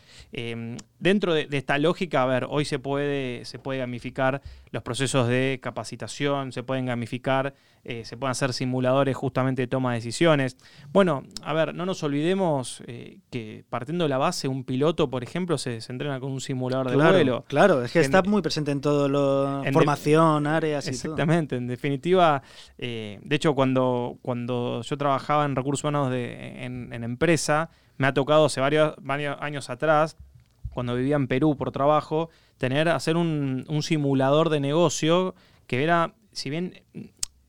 Dentro 0.98 1.34
de, 1.34 1.44
de 1.46 1.58
esta 1.58 1.76
lógica, 1.78 2.22
a 2.22 2.26
ver, 2.26 2.46
hoy 2.48 2.64
se 2.64 2.78
puede, 2.78 3.44
se 3.44 3.58
puede 3.58 3.80
gamificar 3.80 4.40
los 4.76 4.82
procesos 4.82 5.26
de 5.26 5.58
capacitación, 5.62 6.52
se 6.52 6.62
pueden 6.62 6.84
gamificar, 6.84 7.54
eh, 7.82 8.04
se 8.04 8.18
pueden 8.18 8.32
hacer 8.32 8.52
simuladores 8.52 9.16
justamente 9.16 9.62
de 9.62 9.68
toma 9.68 9.92
de 9.92 9.98
decisiones. 10.00 10.58
Bueno, 10.92 11.22
a 11.42 11.54
ver, 11.54 11.74
no 11.74 11.86
nos 11.86 12.02
olvidemos 12.02 12.82
eh, 12.86 13.20
que 13.30 13.64
partiendo 13.70 14.04
de 14.04 14.10
la 14.10 14.18
base, 14.18 14.48
un 14.48 14.64
piloto, 14.64 15.08
por 15.08 15.22
ejemplo, 15.22 15.56
se, 15.56 15.80
se 15.80 15.92
entrena 15.92 16.20
con 16.20 16.30
un 16.30 16.42
simulador 16.42 16.88
de 16.90 16.94
Claro, 16.94 17.12
vuelo. 17.14 17.44
claro, 17.48 17.82
es 17.84 17.90
que 17.92 18.00
En- 18.00 18.04
está 18.04 18.22
muy 18.22 18.42
presente 18.42 18.70
en 18.70 18.82
todo 18.82 19.08
lo 19.08 19.58
en 19.60 19.64
de- 19.64 19.72
formación, 19.72 20.46
áreas 20.46 20.84
y 20.86 20.90
todo. 20.90 20.94
Exactamente, 21.14 21.56
en 21.56 21.68
definitiva, 21.68 22.42
eh, 22.76 23.18
de 23.22 23.36
hecho 23.36 23.54
cuando, 23.54 24.18
cuando 24.20 24.82
yo 24.82 24.98
trabajaba 24.98 25.46
en 25.46 25.56
recursos 25.56 25.84
humanos 25.84 26.10
de, 26.10 26.64
en, 26.66 26.92
en 26.92 27.02
empresa, 27.02 27.70
me 27.96 28.06
ha 28.08 28.12
tocado 28.12 28.44
hace 28.44 28.60
varios, 28.60 28.94
varios 29.00 29.38
años 29.40 29.70
atrás, 29.70 30.18
cuando 30.76 30.94
vivía 30.94 31.16
en 31.16 31.26
Perú 31.26 31.56
por 31.56 31.72
trabajo, 31.72 32.28
tener, 32.58 32.90
hacer 32.90 33.16
un, 33.16 33.64
un 33.66 33.82
simulador 33.82 34.50
de 34.50 34.60
negocio 34.60 35.34
que 35.66 35.82
era, 35.82 36.12
si 36.32 36.50
bien 36.50 36.82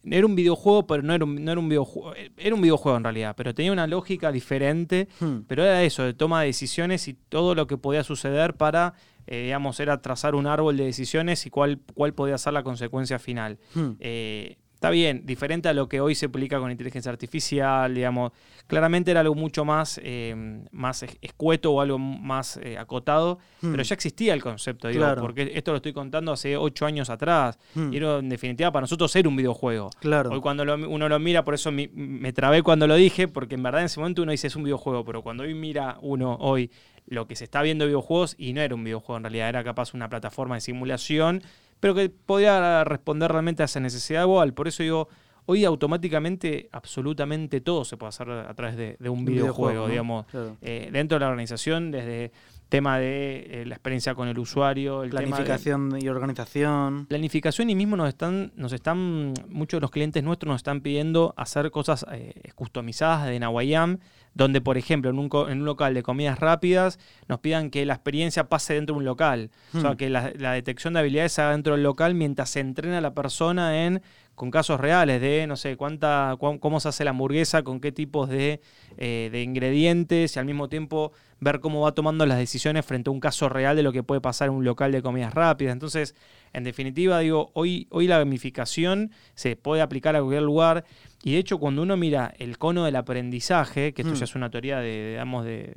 era 0.10 0.26
un 0.26 0.36
videojuego, 0.36 0.88
pero 0.88 1.04
no 1.04 1.14
era 1.14 1.26
un, 1.26 1.44
no 1.44 1.52
era 1.52 1.60
un 1.60 1.68
videojuego, 1.68 2.14
era 2.38 2.56
un 2.56 2.62
videojuego 2.62 2.98
en 2.98 3.04
realidad, 3.04 3.36
pero 3.36 3.54
tenía 3.54 3.74
una 3.74 3.86
lógica 3.86 4.32
diferente 4.32 5.10
Hmm. 5.20 5.40
pero 5.46 5.64
era 5.64 5.84
eso, 5.84 6.04
de 6.04 6.14
toma 6.14 6.40
de 6.40 6.48
decisiones 6.48 7.10
y 7.10 7.16
todo 7.16 7.54
lo 7.54 7.68
que 7.68 7.76
podía 7.78 8.04
suceder 8.06 8.54
para, 8.54 8.94
eh, 9.26 9.44
digamos, 9.44 9.78
era 9.82 10.02
trazar 10.02 10.34
un 10.34 10.48
árbol 10.48 10.78
de 10.78 10.86
decisiones 10.86 11.46
y 11.46 11.50
cuál, 11.50 11.80
cuál 11.96 12.14
podía 12.14 12.38
ser 12.38 12.54
la 12.54 12.64
consecuencia 12.64 13.20
final. 13.20 13.60
Hmm. 13.76 13.92
Eh, 14.00 14.56
está 14.78 14.92
bien, 14.92 15.26
diferente 15.26 15.68
a 15.70 15.74
lo 15.74 15.90
que 15.90 16.00
hoy 16.00 16.14
se 16.14 16.30
publica 16.30 16.60
con 16.60 16.70
inteligencia 16.70 17.12
artificial, 17.12 17.96
digamos, 17.96 18.32
claramente 18.68 19.10
era 19.10 19.22
algo 19.22 19.34
mucho 19.34 19.66
más, 19.66 20.00
eh, 20.04 20.36
más 20.72 21.02
es- 21.02 21.18
escueto 21.20 21.72
o 21.74 21.82
algo 21.82 21.98
más 21.98 22.58
eh, 22.58 22.78
acotado, 22.78 23.40
Hmm. 23.62 23.72
pero 23.72 23.82
ya 23.82 23.96
existía 23.96 24.36
el 24.36 24.44
concepto, 24.44 24.88
digo, 24.88 25.00
Claro. 25.02 25.22
porque 25.24 25.52
esto 25.56 25.72
lo 25.72 25.78
estoy 25.78 25.94
contando 25.94 26.32
hace 26.32 26.58
ocho 26.58 26.86
años 26.86 27.10
atrás, 27.10 27.58
Hmm. 27.74 27.92
y 27.92 27.98
era, 27.98 28.20
en 28.20 28.30
definitiva 28.30 28.72
para 28.72 28.82
nosotros 28.82 29.16
era 29.16 29.28
un 29.28 29.36
videojuego. 29.36 29.90
Claro. 30.00 30.30
Hoy 30.30 30.42
cuando 30.42 30.64
lo- 30.64 30.76
uno 30.88 31.10
lo 31.10 31.18
mira, 31.18 31.44
por 31.44 31.56
eso 31.56 31.72
mi- 31.72 31.88
me 31.88 32.32
trabé 32.32 32.62
cuando 32.62 32.86
lo 32.86 32.94
dije, 32.94 33.28
porque 33.28 33.56
en 33.56 33.64
verdad 33.64 33.82
en 33.82 33.86
ese 33.88 34.00
momento 34.00 34.22
uno 34.22 34.32
dice 34.32 34.46
es 34.46 34.56
un 34.56 34.64
videojuego, 34.64 35.04
pero 35.06 35.24
cuando 35.24 35.42
hoy 35.44 35.56
mira 35.56 35.98
uno 36.04 36.36
hoy 36.40 36.70
lo 37.08 37.26
que 37.26 37.36
se 37.36 37.46
está 37.46 37.64
viendo 37.64 37.84
de 37.86 37.88
videojuegos, 37.88 38.36
y 38.38 38.54
no 38.54 38.62
era 38.62 38.76
un 38.76 38.84
videojuego 38.84 39.18
en 39.18 39.24
realidad, 39.24 39.50
era 39.50 39.64
capaz 39.64 39.96
una 39.96 40.08
plataforma 40.08 40.54
de 40.54 40.62
simulación, 40.62 41.42
pero 41.80 41.94
que 41.96 42.10
podía 42.10 42.84
responder 42.84 43.32
realmente 43.32 43.62
a 43.64 43.66
esa 43.66 43.80
necesidad 43.80 44.24
igual. 44.24 44.54
Por 44.54 44.68
eso 44.68 44.84
digo, 44.84 45.08
hoy 45.46 45.64
automáticamente 45.66 46.70
absolutamente 46.72 47.62
todo 47.62 47.86
se 47.86 47.98
puede 47.98 48.10
hacer 48.10 48.30
a 48.30 48.54
través 48.54 48.76
de, 48.78 48.98
de 49.00 49.10
un 49.10 49.20
Un 49.20 49.26
videojuego, 49.26 49.84
¿no? 49.84 49.88
digamos. 49.88 50.26
Claro. 50.28 50.58
Eh, 50.62 50.90
dentro 50.92 51.16
de 51.16 51.20
la 51.22 51.28
organización, 51.30 51.92
desde 51.92 52.32
tema 52.70 53.00
de 53.00 53.62
eh, 53.62 53.66
la 53.66 53.76
experiencia 53.76 54.14
con 54.14 54.28
el 54.28 54.38
usuario, 54.38 55.04
el 55.04 55.10
tema 55.12 55.22
de- 55.22 55.28
Planificación 55.28 55.98
y 56.02 56.10
organización. 56.10 57.06
planificación 57.06 57.70
y 57.70 57.76
mismo 57.76 57.96
nos 57.96 58.10
están, 58.10 58.52
nos 58.58 58.74
están, 58.74 59.34
muchos 59.48 59.78
de 59.78 59.82
los 59.82 59.92
clientes 59.92 60.22
nuestros 60.24 60.50
nos 60.52 60.58
están 60.60 60.82
pidiendo 60.82 61.34
hacer 61.38 61.72
cosas 61.72 62.06
eh, 62.12 62.34
customizadas 62.56 63.26
de 63.28 63.40
Nawayam, 63.40 64.00
donde 64.38 64.62
por 64.62 64.78
ejemplo 64.78 65.10
en 65.10 65.20
un, 65.20 65.30
en 65.50 65.60
un 65.60 65.66
local 65.66 65.94
de 65.94 66.04
comidas 66.04 66.40
rápidas 66.40 67.00
nos 67.28 67.40
pidan 67.40 67.70
que 67.70 67.86
la 67.86 67.96
experiencia 67.96 68.48
pase 68.48 68.76
dentro 68.76 68.94
de 68.96 69.00
un 69.00 69.06
local, 69.06 69.50
o 69.74 69.82
sea 69.82 69.92
Hmm. 69.92 69.98
que 69.98 70.10
la, 70.10 70.32
la 70.38 70.54
detección 70.54 70.94
de 70.94 71.00
habilidades 71.00 71.34
se 71.34 71.42
haga 71.42 71.52
dentro 71.52 71.74
del 71.74 71.84
local 71.84 72.14
mientras 72.14 72.50
se 72.52 72.60
entrena 72.60 73.00
a 73.00 73.02
la 73.02 73.14
persona 73.14 73.86
en 73.86 74.02
con 74.38 74.52
casos 74.52 74.80
reales 74.80 75.20
de, 75.20 75.48
no 75.48 75.56
sé, 75.56 75.76
cuánta, 75.78 76.36
cuán- 76.38 76.60
cómo 76.60 76.80
se 76.80 76.90
hace 76.90 77.04
la 77.04 77.10
hamburguesa, 77.10 77.64
con 77.64 77.80
qué 77.80 77.92
tipos 77.92 78.30
de, 78.30 78.62
eh, 78.98 79.30
de 79.32 79.42
ingredientes 79.42 80.36
y 80.36 80.40
al 80.40 80.46
mismo 80.46 80.70
tiempo 80.70 81.12
ver 81.40 81.60
cómo 81.60 81.82
va 81.82 81.94
tomando 81.94 82.24
las 82.28 82.38
decisiones 82.38 82.86
frente 82.86 83.10
a 83.10 83.14
un 83.14 83.20
caso 83.20 83.50
real 83.50 83.76
de 83.76 83.82
lo 83.82 83.92
que 83.92 84.04
puede 84.04 84.22
pasar 84.22 84.50
en 84.50 84.54
un 84.54 84.64
local 84.64 84.92
de 84.92 85.02
comidas 85.02 85.34
rápidas. 85.34 85.74
Entonces, 85.74 86.14
en 86.54 86.64
definitiva, 86.64 87.18
digo, 87.18 87.50
hoy, 87.56 87.88
hoy 87.90 88.06
la 88.06 88.20
gamificación 88.20 89.10
se 89.34 89.56
puede 89.56 89.82
aplicar 89.82 90.16
a 90.16 90.20
cualquier 90.20 90.44
lugar 90.44 90.86
y 91.24 91.32
de 91.32 91.40
hecho 91.40 91.58
cuando 91.58 91.82
uno 91.82 91.98
mira 91.98 92.32
el 92.38 92.60
cono 92.60 92.86
del 92.86 92.96
aprendizaje, 92.96 93.94
que 93.96 94.04
esto 94.04 94.14
Hmm. 94.14 94.18
ya 94.18 94.26
es 94.26 94.36
una 94.36 94.52
teoría 94.52 94.78
de, 94.80 95.10
digamos, 95.14 95.46
de, 95.46 95.74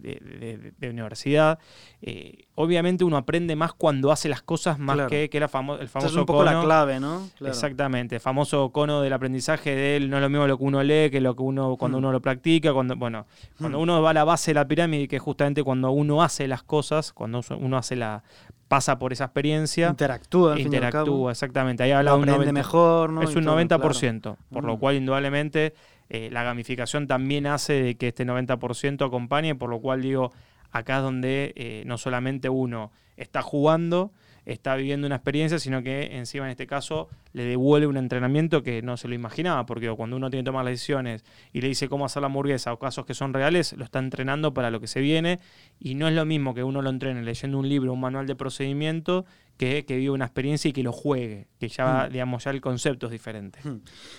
de, 0.00 0.56
de- 0.60 0.72
de 0.78 0.90
universidad, 0.90 1.58
eh, 2.02 2.44
obviamente 2.54 3.04
uno 3.04 3.16
aprende 3.16 3.54
más 3.56 3.72
cuando 3.72 4.10
hace 4.12 4.28
las 4.28 4.42
cosas 4.42 4.78
más 4.78 4.94
Claro. 4.94 5.10
que, 5.10 5.28
que 5.30 5.36
era 5.36 5.48
famo- 5.48 5.76
el 5.76 5.82
Esa 5.84 5.92
famoso 5.92 6.14
es 6.14 6.16
un 6.20 6.26
poco 6.26 6.44
la 6.44 6.60
clave, 6.62 6.98
¿no? 7.00 7.28
Claro. 7.38 7.52
Exactamente, 7.52 8.14
el 8.16 8.20
famoso 8.20 8.70
cono 8.70 9.00
del 9.02 9.12
aprendizaje 9.12 9.74
de 9.74 9.96
él, 9.96 10.10
no 10.10 10.16
es 10.16 10.22
lo 10.22 10.28
mismo 10.30 10.46
lo 10.46 10.58
que 10.58 10.64
uno 10.64 10.82
lee 10.82 11.10
que 11.10 11.20
lo 11.20 11.36
que 11.36 11.42
uno 11.42 11.76
cuando 11.76 11.98
Mm. 11.98 12.00
uno 12.00 12.12
lo 12.12 12.20
practica, 12.20 12.72
cuando 12.72 12.96
bueno, 12.96 13.26
cuando 13.58 13.78
Mm. 13.78 13.82
uno 13.82 14.02
va 14.02 14.10
a 14.10 14.14
la 14.14 14.24
base 14.24 14.50
de 14.50 14.54
la 14.54 14.66
pirámide, 14.66 15.08
que 15.08 15.16
es 15.16 15.22
justamente 15.22 15.62
cuando 15.62 15.90
uno 15.90 16.22
hace 16.22 16.48
las 16.48 16.62
cosas, 16.62 17.12
cuando 17.12 17.40
uno 17.58 17.76
hace 17.76 17.96
la 17.96 18.22
pasa 18.68 19.00
por 19.00 19.12
esa 19.12 19.24
experiencia, 19.24 19.88
Interactúa, 19.88 20.52
al 20.52 20.58
fin 20.58 20.66
y 20.66 20.68
al 20.68 20.74
interactúa, 20.84 21.04
cabo. 21.04 21.30
exactamente. 21.32 21.82
Ahí 21.82 21.90
Lo 21.90 21.96
habla 21.96 22.14
un 22.14 22.20
aprende 22.22 22.38
90 22.38 22.52
mejor, 22.52 23.10
¿no? 23.12 23.22
es 23.22 23.34
un 23.34 23.42
todo, 23.44 23.54
90%, 23.56 24.36
por 24.52 24.62
lo 24.64 24.76
Mm. 24.76 24.78
cual 24.78 24.94
indudablemente 24.94 25.74
eh, 26.10 26.28
la 26.32 26.42
gamificación 26.42 27.06
también 27.06 27.46
hace 27.46 27.82
de 27.82 27.94
que 27.94 28.08
este 28.08 28.26
90% 28.26 29.06
acompañe, 29.06 29.54
por 29.54 29.70
lo 29.70 29.80
cual 29.80 30.02
digo, 30.02 30.32
acá 30.72 30.96
es 30.96 31.02
donde 31.02 31.52
eh, 31.54 31.84
no 31.86 31.98
solamente 31.98 32.48
uno 32.48 32.90
está 33.16 33.42
jugando, 33.42 34.12
está 34.44 34.74
viviendo 34.74 35.06
una 35.06 35.16
experiencia, 35.16 35.60
sino 35.60 35.84
que 35.84 36.16
encima 36.16 36.46
en 36.46 36.50
este 36.50 36.66
caso 36.66 37.08
le 37.32 37.44
devuelve 37.44 37.86
un 37.86 37.96
entrenamiento 37.96 38.64
que 38.64 38.82
no 38.82 38.96
se 38.96 39.06
lo 39.06 39.14
imaginaba, 39.14 39.66
porque 39.66 39.88
cuando 39.90 40.16
uno 40.16 40.30
tiene 40.30 40.42
que 40.42 40.46
tomar 40.46 40.64
las 40.64 40.72
decisiones 40.72 41.24
y 41.52 41.60
le 41.60 41.68
dice 41.68 41.88
cómo 41.88 42.06
hacer 42.06 42.22
la 42.22 42.26
hamburguesa 42.26 42.72
o 42.72 42.78
casos 42.80 43.06
que 43.06 43.14
son 43.14 43.32
reales, 43.32 43.72
lo 43.74 43.84
está 43.84 44.00
entrenando 44.00 44.52
para 44.52 44.70
lo 44.70 44.80
que 44.80 44.88
se 44.88 45.00
viene 45.00 45.38
y 45.78 45.94
no 45.94 46.08
es 46.08 46.14
lo 46.14 46.24
mismo 46.24 46.54
que 46.54 46.64
uno 46.64 46.82
lo 46.82 46.90
entrene 46.90 47.22
leyendo 47.22 47.56
un 47.58 47.68
libro, 47.68 47.92
un 47.92 48.00
manual 48.00 48.26
de 48.26 48.34
procedimiento, 48.34 49.26
que, 49.60 49.84
que 49.84 49.96
viva 49.96 50.14
una 50.14 50.24
experiencia 50.24 50.70
y 50.70 50.72
que 50.72 50.82
lo 50.82 50.90
juegue, 50.90 51.48
que 51.58 51.68
ya, 51.68 52.06
Mm. 52.08 52.12
digamos, 52.12 52.44
ya 52.44 52.50
el 52.50 52.62
concepto 52.62 53.06
es 53.06 53.12
diferente. 53.12 53.58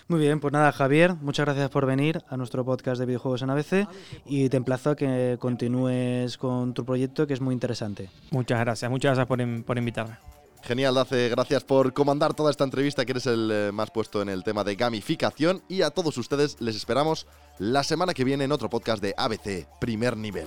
Muy 0.07 0.19
bien, 0.19 0.39
pues 0.39 0.53
nada, 0.53 0.71
Javier, 0.71 1.15
muchas 1.15 1.45
gracias 1.47 1.71
por 1.71 1.87
venir 1.87 2.21
a 2.29 2.37
nuestro 2.37 2.63
podcast 2.63 2.99
de 2.99 3.07
videojuegos 3.07 3.41
en 3.41 3.49
ABC 3.49 3.87
y 4.27 4.49
te 4.49 4.57
emplazo 4.57 4.91
a 4.91 4.95
que 4.95 5.37
continúes 5.39 6.37
con 6.37 6.75
tu 6.75 6.85
proyecto 6.85 7.25
que 7.25 7.33
es 7.33 7.41
muy 7.41 7.53
interesante. 7.53 8.11
Muchas 8.29 8.59
gracias, 8.59 8.91
muchas 8.91 9.17
gracias 9.17 9.25
por, 9.27 9.63
por 9.65 9.77
invitarme. 9.79 10.13
Genial, 10.63 10.93
Dace, 10.93 11.29
gracias 11.29 11.63
por 11.63 11.91
comandar 11.91 12.35
toda 12.35 12.51
esta 12.51 12.63
entrevista, 12.63 13.03
que 13.03 13.13
eres 13.13 13.25
el 13.25 13.49
eh, 13.51 13.71
más 13.73 13.89
puesto 13.89 14.21
en 14.21 14.29
el 14.29 14.43
tema 14.43 14.63
de 14.63 14.75
gamificación. 14.75 15.63
Y 15.67 15.81
a 15.81 15.89
todos 15.89 16.15
ustedes 16.19 16.61
les 16.61 16.75
esperamos 16.75 17.25
la 17.57 17.83
semana 17.83 18.13
que 18.13 18.23
viene 18.23 18.43
en 18.43 18.51
otro 18.51 18.69
podcast 18.69 19.01
de 19.01 19.15
ABC 19.17 19.65
Primer 19.79 20.15
Nivel. 20.15 20.45